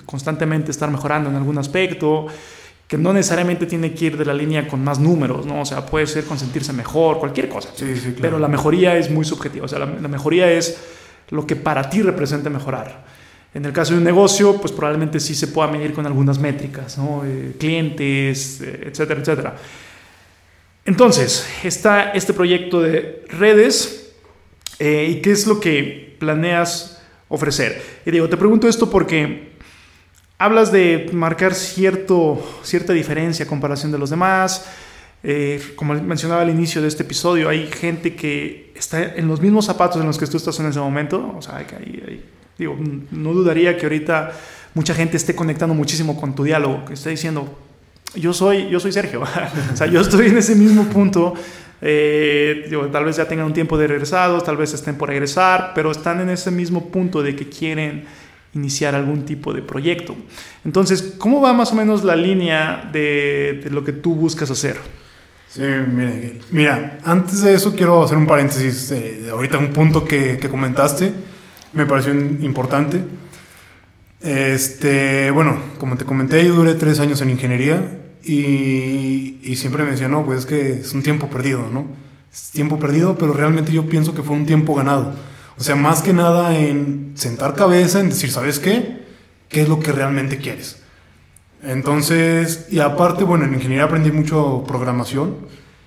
[0.04, 2.28] constantemente estar mejorando en algún aspecto,
[2.88, 5.60] que no necesariamente tiene que ir de la línea con más números, ¿no?
[5.60, 7.70] O sea, puede ser con sentirse mejor, cualquier cosa.
[7.74, 8.18] Sí, sí, claro.
[8.20, 10.78] Pero la mejoría es muy subjetiva, o sea, la, mejoría es
[11.30, 13.04] lo que para ti representa mejorar.
[13.52, 16.96] En el caso de un negocio, pues probablemente sí se pueda medir con algunas métricas,
[16.98, 17.22] ¿no?
[17.24, 19.56] Eh, clientes, eh, etcétera, etcétera.
[20.84, 24.12] Entonces, está este proyecto de redes
[24.78, 27.82] eh, y qué es lo que planeas ofrecer.
[28.04, 29.56] Y digo, te pregunto esto porque
[30.38, 34.66] hablas de marcar cierto, cierta diferencia a comparación de los demás.
[35.22, 39.64] Eh, como mencionaba al inicio de este episodio, hay gente que está en los mismos
[39.64, 41.34] zapatos en los que tú estás en ese momento.
[41.36, 41.66] O sea,
[42.58, 42.76] digo,
[43.10, 44.32] no dudaría que ahorita
[44.74, 47.58] mucha gente esté conectando muchísimo con tu diálogo, que esté diciendo,
[48.14, 49.22] yo soy, yo soy Sergio.
[49.72, 51.34] o sea, yo estoy en ese mismo punto.
[51.88, 55.92] Eh, tal vez ya tengan un tiempo de regresados, tal vez estén por regresar, pero
[55.92, 58.06] están en ese mismo punto de que quieren
[58.54, 60.16] iniciar algún tipo de proyecto.
[60.64, 64.78] Entonces, ¿cómo va más o menos la línea de, lo que tú buscas hacer?
[65.48, 66.12] Sí, mira,
[66.50, 68.90] mira, antes de eso quiero hacer un paréntesis.
[68.90, 71.12] Eh, ahorita un punto que, que, comentaste
[71.72, 73.00] me pareció importante.
[74.20, 77.80] Este, bueno, como te comenté, yo duré tres años en ingeniería
[78.24, 81.86] y, y siempre me decía, no, pues es que es un tiempo perdido, ¿no?
[82.32, 85.14] Es tiempo perdido, pero realmente yo pienso que fue un tiempo ganado
[85.58, 89.04] o sea, más que nada en sentar cabeza, en decir, ¿sabes qué?
[89.48, 90.82] ¿Qué es lo que realmente quieres?
[91.62, 95.36] Entonces, y aparte, bueno, en ingeniería aprendí mucho programación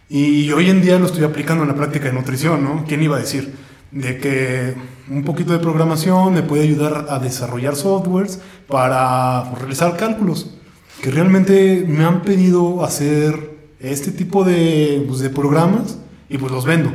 [0.10, 2.84] y hoy en día lo estoy aplicando en la práctica de nutrición, ¿no?
[2.88, 3.54] ¿Quién iba a decir?
[3.92, 4.74] De que
[5.08, 10.58] un poquito de programación me puede ayudar a desarrollar softwares para realizar cálculos,
[11.02, 16.66] que realmente me han pedido hacer este tipo de, pues, de programas y pues los
[16.66, 16.91] vendo.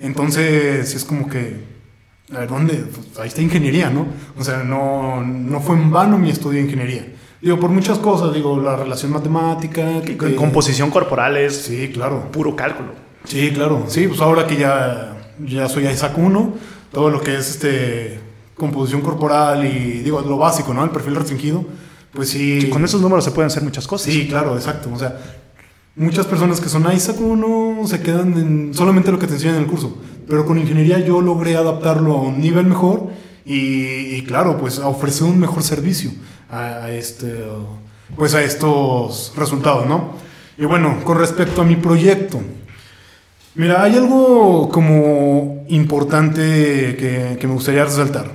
[0.00, 1.68] Entonces, es como que
[2.34, 2.74] a ver, ¿dónde?
[2.74, 4.06] Pues ahí está ingeniería, ¿no?
[4.38, 7.06] O sea, no, no fue en vano mi estudio de ingeniería.
[7.40, 10.02] Digo, por muchas cosas, digo, la relación matemática.
[10.02, 11.56] Que, composición corporal es.
[11.56, 12.30] Sí, claro.
[12.30, 12.90] Puro cálculo.
[13.24, 13.84] Sí, claro.
[13.88, 16.52] Sí, pues ahora que ya, ya soy Isaac 1,
[16.92, 18.20] todo lo que es este
[18.54, 20.82] composición corporal y, digo, lo básico, ¿no?
[20.84, 21.64] El perfil restringido,
[22.12, 22.68] pues sí.
[22.70, 24.12] con esos números se pueden hacer muchas cosas.
[24.12, 24.90] Sí, claro, exacto.
[24.92, 25.18] O sea,
[25.96, 29.62] muchas personas que son Isaac 1 se quedan en solamente lo que te enseñan en
[29.62, 29.98] el curso
[30.28, 33.08] pero con ingeniería yo logré adaptarlo a un nivel mejor
[33.50, 36.10] y, claro, pues a ofrecer un mejor servicio
[36.50, 37.34] a, este,
[38.14, 40.12] pues a estos resultados, ¿no?
[40.58, 42.42] Y bueno, con respecto a mi proyecto,
[43.54, 48.30] mira, hay algo como importante que, me gustaría resaltar.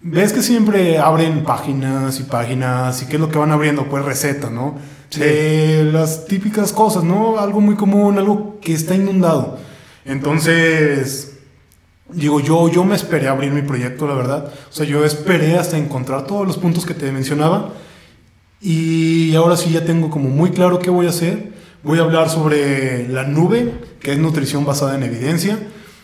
[0.00, 4.04] Ves que siempre abren páginas y páginas y qué es lo que van abriendo, pues
[4.04, 4.78] recetas, ¿no?
[5.10, 7.38] las típicas cosas, ¿no?
[7.38, 9.58] Algo muy común, algo que está inundado.
[10.04, 11.38] Entonces,
[12.12, 14.52] digo, yo, yo me esperé a abrir mi proyecto, la verdad.
[14.70, 17.72] O sea, yo esperé hasta encontrar todos los puntos que te mencionaba.
[18.60, 21.52] Y ahora sí ya tengo como muy claro qué voy a hacer.
[21.82, 25.58] Voy a hablar sobre la nube, que es nutrición basada en evidencia.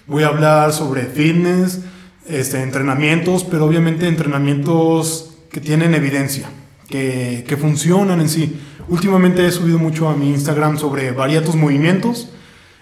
[0.06, 1.80] Voy a hablar sobre fitness,
[2.26, 6.48] este, entrenamientos, pero obviamente entrenamientos que tienen evidencia,
[6.88, 8.60] que, que funcionan en sí.
[8.88, 12.30] Últimamente he subido mucho a mi Instagram sobre varía tus movimientos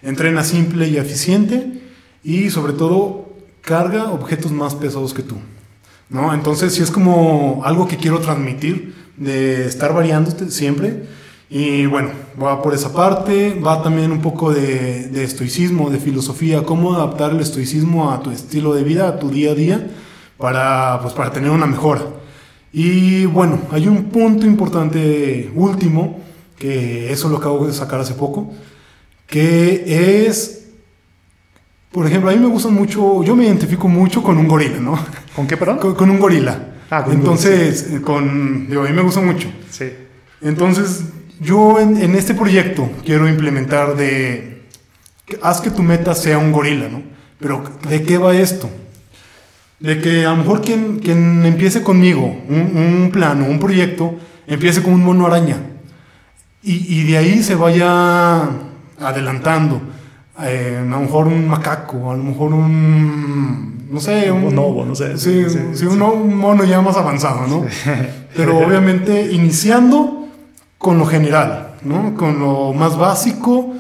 [0.03, 1.81] Entrena simple y eficiente
[2.25, 5.37] y sobre todo carga objetos más pesados que tú.
[6.11, 6.35] ¿no?
[6.35, 11.05] Entonces sí es como algo que quiero transmitir de estar variándote siempre.
[11.55, 16.63] Y bueno, va por esa parte, va también un poco de, de, estoicismo, de filosofía,
[16.63, 19.91] cómo adaptar el estoicismo a tu estilo de vida, a tu día a día,
[20.39, 22.05] para, pues, para tener una mejora.
[22.73, 26.21] Y bueno, hay un punto importante último,
[26.57, 28.51] que eso lo acabo de sacar hace poco,
[29.27, 30.71] que es,
[31.91, 34.99] por ejemplo, a mí me gusta mucho, yo me identifico mucho con un gorila, ¿no?
[35.37, 35.95] ¿Con qué, perdón?
[35.95, 36.69] Con, un gorila.
[36.89, 39.49] Ah, con Entonces, con, digo, a mí me gusta mucho.
[39.71, 39.91] Sí.
[40.41, 41.12] Entonces,
[41.43, 44.63] yo en, este proyecto quiero implementar de,
[45.43, 47.03] haz que tu meta sea un gorila, ¿no?
[47.39, 48.71] Pero, ¿de qué va esto?
[49.81, 54.15] De que a lo mejor quien, quien empiece conmigo un, un plano, un proyecto,
[54.47, 55.57] empiece con un mono araña.
[56.63, 58.49] Y, y de ahí se vaya
[59.01, 59.81] adelantando.
[60.41, 63.87] Eh, a lo mejor un macaco, a lo mejor un.
[63.91, 64.45] No sé, un.
[64.45, 65.19] bonobo, no sé.
[65.19, 67.67] Sí, sí, un, mono ya más avanzado, ¿no?
[68.35, 70.22] Pero obviamente iniciando
[70.83, 72.15] con lo general, ¿no?
[72.17, 73.75] Con lo más básico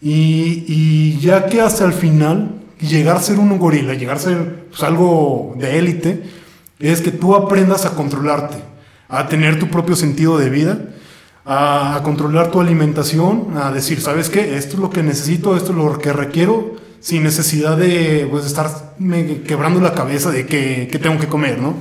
[0.00, 4.82] y, ya que hasta el final llegar a ser un gorila, llegar a ser pues,
[4.84, 6.22] algo de élite,
[6.78, 8.58] es que tú aprendas a controlarte,
[9.08, 10.78] a tener tu propio sentido de vida,
[11.44, 14.56] a, controlar tu alimentación, a decir, ¿sabes qué?
[14.56, 18.94] Esto es lo que necesito, esto es lo que requiero, sin necesidad de pues, estar
[19.44, 21.74] quebrando la cabeza de qué, tengo que comer, ¿no?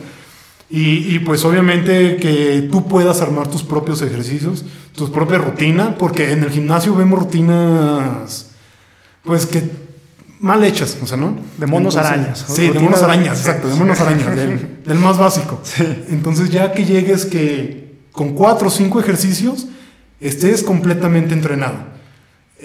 [0.70, 6.32] Y, y, pues obviamente que tú puedas armar tus propios ejercicios, tus propias rutinas, porque
[6.32, 8.51] en el gimnasio vemos rutinas,
[9.24, 9.70] pues que
[10.43, 11.38] mal hechas, o sea, ¿no?
[11.57, 12.45] De monos arañas.
[12.47, 15.61] Sí, de monos arañas, exacto, de monos arañas, del, más básico.
[16.09, 19.68] Entonces ya que llegues que con cuatro o cinco ejercicios
[20.20, 21.78] estés completamente entrenado.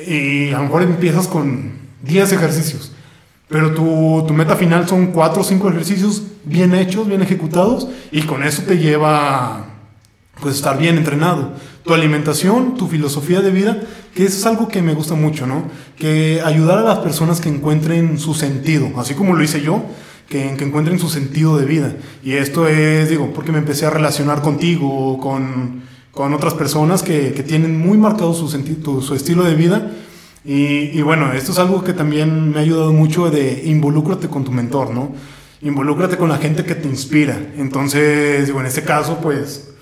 [0.06, 1.72] Y a lo mejor empiezas con
[2.02, 2.92] 10 ejercicios,
[3.48, 8.22] pero tu, tu meta final son cuatro o cinco ejercicios bien hechos, bien ejecutados, y
[8.22, 9.66] con eso te lleva
[10.40, 11.52] pues estar bien entrenado.
[11.84, 13.80] Tu alimentación, tu filosofía de vida,
[14.14, 15.64] que eso es algo que me gusta mucho, ¿no?
[15.96, 19.82] Que ayudar a las personas que encuentren su sentido, así como lo hice yo,
[20.28, 21.96] que, que encuentren su sentido de vida.
[22.22, 25.82] Y esto es, digo, porque me empecé a relacionar contigo, con,
[26.12, 29.90] con otras personas que, que, tienen muy marcado su, sentido, su estilo de vida.
[30.48, 34.44] Y, y, bueno, esto es algo que también me ha ayudado mucho de involúcrate con
[34.44, 35.12] tu mentor, ¿no?
[35.60, 37.38] Involúcrate con la gente que te inspira.
[37.58, 39.74] Entonces, digo, en este caso, pues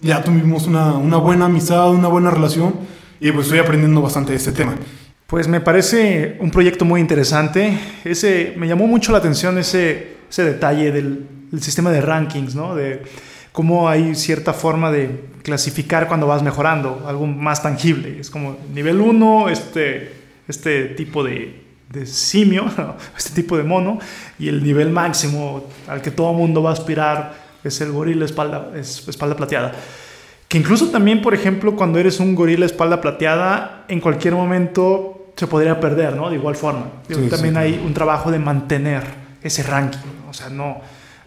[0.00, 2.74] ya tuvimos una, una buena amistad, una buena relación
[3.20, 4.76] y pues estoy aprendiendo bastante de este tema.
[5.26, 7.78] Pues me parece un proyecto muy interesante.
[8.04, 11.26] Ese, me llamó mucho la atención ese, ese detalle del,
[11.60, 12.74] sistema de rankings, ¿no?
[12.74, 13.02] De
[13.54, 18.18] cómo hay cierta forma de clasificar cuando vas mejorando, algo más tangible.
[18.18, 20.12] Es como nivel 1, este,
[20.48, 22.64] este tipo de, de simio,
[23.16, 24.00] este tipo de mono,
[24.40, 28.72] y el nivel máximo al que todo mundo va a aspirar es el gorila espalda,
[28.74, 29.72] es espalda plateada.
[30.48, 35.46] Que incluso también, por ejemplo, cuando eres un gorila espalda plateada, en cualquier momento se
[35.46, 36.28] podría perder, ¿no?
[36.28, 36.86] De igual forma.
[37.30, 39.04] también hay un trabajo de mantener
[39.44, 40.00] ese ranking.
[40.28, 40.80] O sea, no,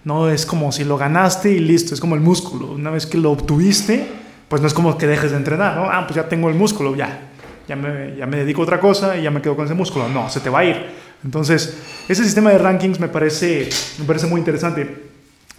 [0.08, 2.72] no es como si lo ganaste y listo, es como el músculo.
[2.72, 4.08] Una vez que lo obtuviste,
[4.47, 5.89] pues no es como que dejes de entrenar, ¿no?
[5.91, 7.28] Ah, pues ya tengo el músculo, ya.
[7.68, 10.08] Ya me, ya me dedico a otra cosa y ya me quedo con ese músculo.
[10.08, 10.78] No, se te va a ir.
[11.26, 11.78] Entonces,
[12.08, 13.68] ese sistema de rankings me parece,
[13.99, 15.10] me parece muy interesante.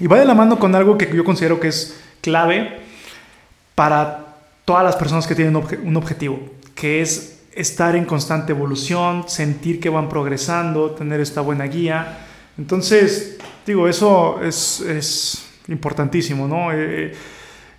[0.00, 2.80] Y va de la mano con algo que yo considero que es clave
[3.74, 4.28] para
[4.64, 6.40] todas las personas que tienen un objetivo,
[6.74, 12.27] que es estar en constante evolución, sentir que van progresando, tener esta buena guía.
[12.58, 16.72] Entonces, digo, eso es, es importantísimo, ¿no?
[16.72, 17.12] Eh,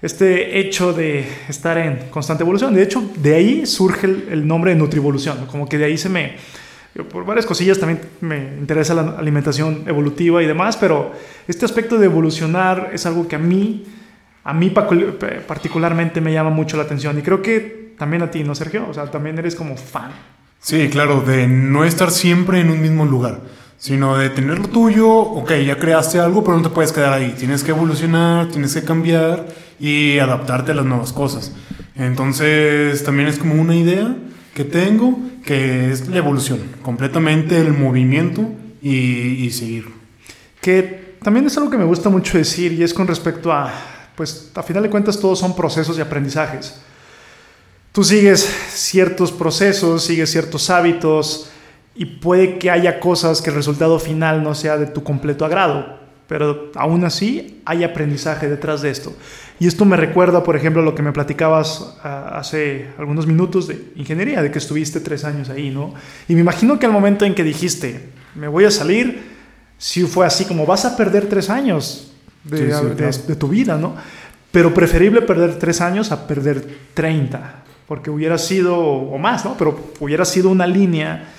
[0.01, 2.73] este hecho de estar en constante evolución.
[2.73, 6.37] De hecho, de ahí surge el, nombre de Nutrivolución, como que de ahí se me,
[7.11, 11.11] por varias cosillas también me interesa la alimentación evolutiva y demás, pero
[11.47, 13.85] este aspecto de evolucionar es algo que a mí,
[14.45, 18.55] a mí particularmente me llama mucho la atención y creo que también a ti, ¿no,
[18.55, 18.87] Sergio?
[18.89, 20.11] O sea, también eres como fan.
[20.61, 23.41] Sí, claro, de no estar siempre en un mismo lugar,
[23.79, 27.33] sino de tener lo tuyo, ok, ya creaste algo, pero no te puedes quedar ahí,
[27.37, 29.47] tienes que evolucionar, tienes que cambiar
[29.79, 31.53] y adaptarte a las nuevas cosas.
[31.95, 34.15] Entonces, también es como una idea
[34.53, 38.49] que tengo, que es la evolución, completamente el movimiento
[38.81, 39.87] y, seguir.
[40.59, 43.73] Que también es algo que me gusta mucho decir y es con respecto a,
[44.15, 46.81] pues a final de cuentas todos son procesos y aprendizajes.
[47.93, 48.41] Tú sigues
[48.73, 51.49] ciertos procesos, sigues ciertos hábitos
[51.95, 55.99] y puede que haya cosas que el resultado final no sea de tu completo agrado,
[56.27, 59.13] pero aún así hay aprendizaje detrás de esto.
[59.59, 63.91] Y esto me recuerda, por ejemplo, lo que me platicabas ah, hace algunos minutos de
[63.95, 65.93] ingeniería, de que estuviste tres años ahí, ¿no?
[66.27, 69.21] Y me imagino que al momento en que dijiste, me voy a salir,
[69.77, 72.13] sí fue así como vas a perder tres años
[72.43, 72.67] de,
[73.27, 73.95] de, tu vida, ¿no?
[74.51, 79.57] Pero preferible perder tres años a perder 30, porque hubiera sido, o más, ¿no?
[79.57, 81.33] Pero hubiera sido una línea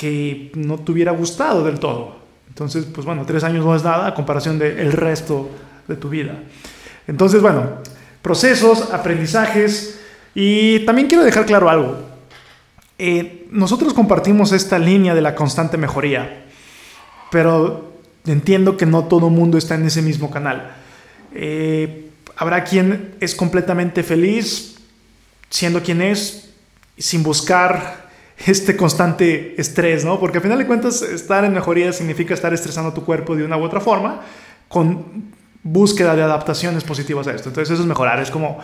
[0.00, 2.16] que no te hubiera gustado del todo.
[2.48, 5.50] Entonces, pues bueno, tres años no es nada a comparación del resto
[5.86, 6.38] de tu vida.
[7.06, 7.82] Entonces, bueno,
[8.22, 10.00] procesos, aprendizajes
[10.34, 11.98] y también quiero dejar claro algo.
[12.96, 16.46] Eh, nosotros compartimos esta línea de la constante mejoría,
[17.30, 17.92] pero
[18.24, 20.76] entiendo que no todo mundo está en ese mismo canal.
[21.34, 24.78] Eh, habrá quien es completamente feliz
[25.50, 26.54] siendo quien es,
[26.96, 28.09] sin buscar
[28.46, 30.18] este constante estrés, ¿no?
[30.18, 33.56] Porque al final de cuentas estar en mejoría significa estar estresando tu cuerpo de una
[33.56, 34.20] u otra forma
[34.68, 35.30] con
[35.62, 37.50] búsqueda de adaptaciones positivas a esto.
[37.50, 38.58] Entonces eso es mejorar, es como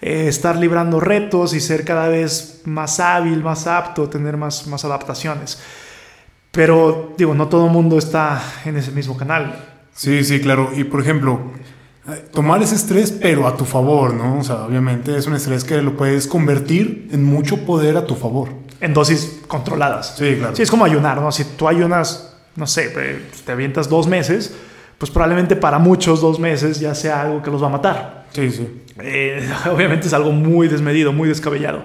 [0.00, 4.84] eh, estar librando retos y ser cada vez más hábil, más apto, tener más, más
[4.84, 5.58] adaptaciones.
[6.50, 9.56] Pero digo, no todo el mundo está en ese mismo canal.
[9.92, 10.70] Sí, sí, claro.
[10.74, 11.52] Y por ejemplo,
[12.32, 14.38] tomar ese estrés, pero a tu favor, ¿no?
[14.38, 18.14] O sea, obviamente es un estrés que lo puedes convertir en mucho poder a tu
[18.14, 18.67] favor.
[18.80, 20.14] En dosis controladas.
[20.16, 20.54] Sí, claro.
[20.54, 21.32] Sí, es como ayunar, ¿no?
[21.32, 22.92] Si tú ayunas, no sé,
[23.44, 24.54] te avientas dos meses,
[24.98, 28.26] pues probablemente para muchos dos meses ya sea algo que los va a matar.
[28.32, 28.82] Sí, sí.
[29.00, 31.84] Eh, obviamente es algo muy desmedido, muy descabellado.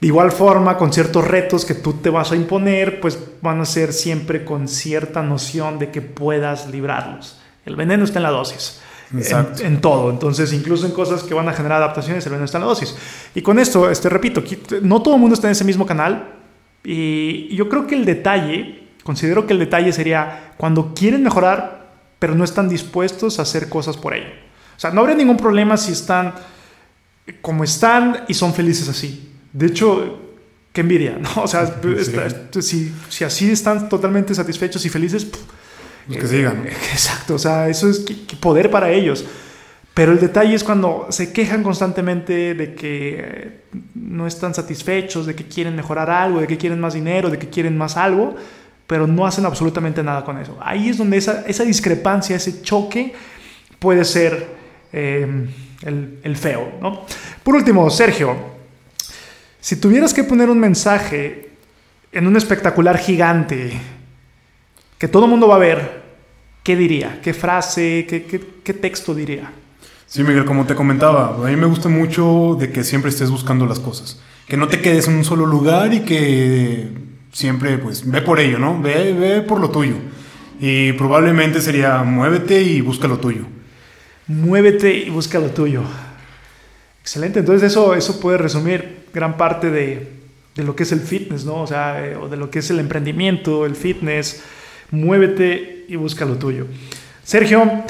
[0.00, 3.64] De igual forma, con ciertos retos que tú te vas a imponer, pues van a
[3.64, 7.40] ser siempre con cierta noción de que puedas librarlos.
[7.66, 8.80] El veneno está en la dosis.
[9.12, 10.10] En, en, todo.
[10.10, 12.94] Entonces, incluso en cosas que van a generar adaptaciones, el veneno está en la dosis.
[13.34, 14.42] Y con esto, este, repito,
[14.82, 16.34] no todo el mundo está en ese mismo canal.
[16.84, 21.88] Y yo creo que el detalle, considero que el detalle sería cuando quieren mejorar,
[22.18, 24.30] pero no están dispuestos a hacer cosas por ello.
[24.76, 26.34] O sea, no habría ningún problema si están
[27.40, 29.32] como están y son felices así.
[29.52, 30.18] De hecho,
[30.72, 31.42] qué envidia, ¿no?
[31.42, 31.66] O sea,
[32.60, 35.26] si, si, así están totalmente satisfechos y felices,
[36.08, 36.66] que sigan.
[36.92, 38.04] Exacto, o sea, eso es
[38.40, 39.24] poder para ellos.
[39.94, 43.62] Pero el detalle es cuando se quejan constantemente de que
[43.94, 47.48] no están satisfechos, de que quieren mejorar algo, de que quieren más dinero, de que
[47.48, 48.36] quieren más algo,
[48.86, 50.56] pero no hacen absolutamente nada con eso.
[50.60, 53.12] Ahí es donde esa, esa discrepancia, ese choque
[53.80, 54.46] puede ser
[54.92, 55.26] eh,
[55.82, 56.74] el, el feo.
[56.80, 57.04] ¿no?
[57.42, 58.36] Por último, Sergio,
[59.60, 61.50] si tuvieras que poner un mensaje
[62.12, 63.72] en un espectacular gigante
[64.98, 66.02] que todo el mundo va a ver,
[66.62, 67.20] ¿qué diría?
[67.22, 68.06] ¿Qué frase?
[68.08, 68.24] ¿Qué,
[68.64, 69.52] qué, texto diría?
[70.06, 73.64] Sí, Miguel, como te comentaba, a mí me gusta mucho de que siempre estés buscando
[73.66, 74.20] las cosas.
[74.46, 76.88] Que no te quedes en un solo lugar y que
[77.32, 78.80] siempre, pues, ve por ello, ¿no?
[78.80, 79.94] Ve, ve por lo tuyo.
[80.60, 83.42] Y probablemente sería muévete y busca lo tuyo.
[84.26, 85.82] Muévete y busca lo tuyo.
[87.00, 90.08] Excelente, entonces eso, eso puede resumir gran parte de,
[90.54, 91.62] de lo que es el fitness, ¿no?
[91.62, 94.42] O sea, eh, o de lo que es el emprendimiento, el fitness.
[94.90, 96.66] Muévete y busca lo tuyo.
[97.22, 97.84] Sergio,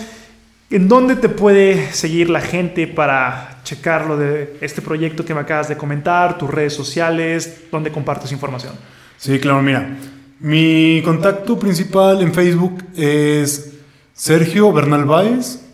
[0.70, 5.40] ¿en dónde te puede seguir la gente para checar lo de este proyecto que me
[5.40, 8.72] acabas de comentar, tus redes sociales, dónde compartes información?
[9.16, 9.96] Sí, claro, mira.
[10.40, 13.74] Mi contacto principal en Facebook es
[14.14, 15.64] Sergio Bernal Baez.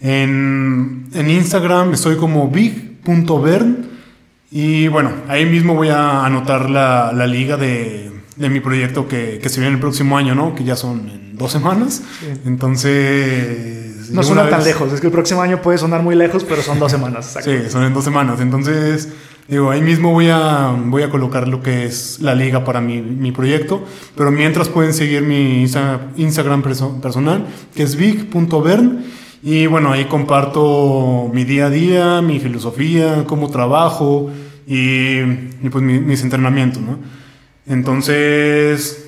[0.00, 3.88] En, en Instagram estoy como big.bern.
[4.50, 8.09] Y bueno, ahí mismo voy a anotar la, la liga de,
[8.40, 10.54] de, mi proyecto que, que, se viene el próximo año, ¿no?
[10.54, 12.02] Que ya son en dos semanas.
[12.44, 14.10] Entonces...
[14.10, 16.78] No suena tan lejos, es que el próximo año puede sonar muy lejos, pero son
[16.78, 17.36] dos semanas.
[17.42, 18.40] sí, son en dos semanas.
[18.40, 19.08] Entonces,
[19.46, 23.00] digo, ahí mismo voy a, voy a colocar lo que es la liga para mi,
[23.00, 23.84] mi proyecto.
[24.16, 25.64] Pero mientras pueden seguir mi
[26.16, 29.04] Instagram personal, que es big.bern.
[29.42, 34.30] Y bueno, ahí comparto mi día a día, mi filosofía, cómo trabajo
[34.66, 35.22] y,
[35.70, 36.98] pues mis entrenamientos, ¿no?
[37.70, 39.06] Entonces,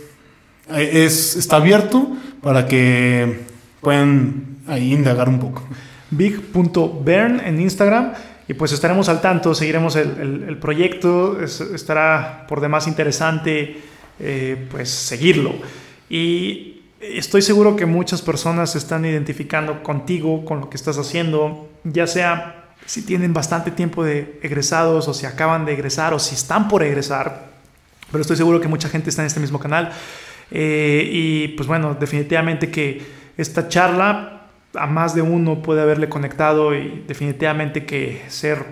[0.75, 3.41] es, está abierto para que
[3.81, 5.65] puedan ahí indagar un poco.
[6.11, 8.13] Big.bern en Instagram
[8.47, 13.81] y pues estaremos al tanto, seguiremos el, el, proyecto, estará por demás interesante
[14.21, 15.55] eh, pues seguirlo.
[16.09, 21.69] Y estoy seguro que muchas personas se están identificando contigo, con lo que estás haciendo,
[21.83, 26.35] ya sea si tienen bastante tiempo de egresados o si acaban de egresar o si
[26.35, 27.52] están por egresar,
[28.13, 29.91] pero estoy seguro que mucha gente está en este mismo canal.
[30.51, 33.03] Eh, y pues bueno, definitivamente que
[33.37, 38.65] esta charla a más de uno puede haberle conectado y definitivamente que ser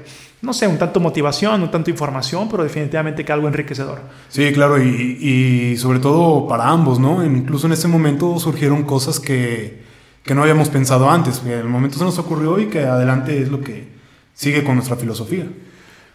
[0.43, 4.01] no sé, un tanto motivación, un tanto información, pero definitivamente que algo enriquecedor.
[4.29, 7.25] Sí, claro, y, sobre todo para ambos, ¿no?
[7.25, 9.83] Incluso en este momento surgieron cosas que,
[10.23, 13.41] que no habíamos pensado antes, que en el momento se nos ocurrió y que adelante
[13.43, 13.89] es lo que
[14.33, 15.47] sigue con nuestra filosofía.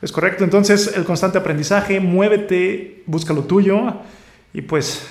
[0.01, 4.01] Es correcto, entonces el constante aprendizaje, muévete, busca lo tuyo
[4.53, 5.03] y pues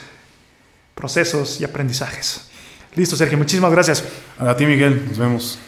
[0.94, 2.48] procesos y aprendizajes.
[2.94, 4.04] Listo, Sergio, muchísimas gracias.
[4.38, 5.58] A ti, Miguel, nos vemos.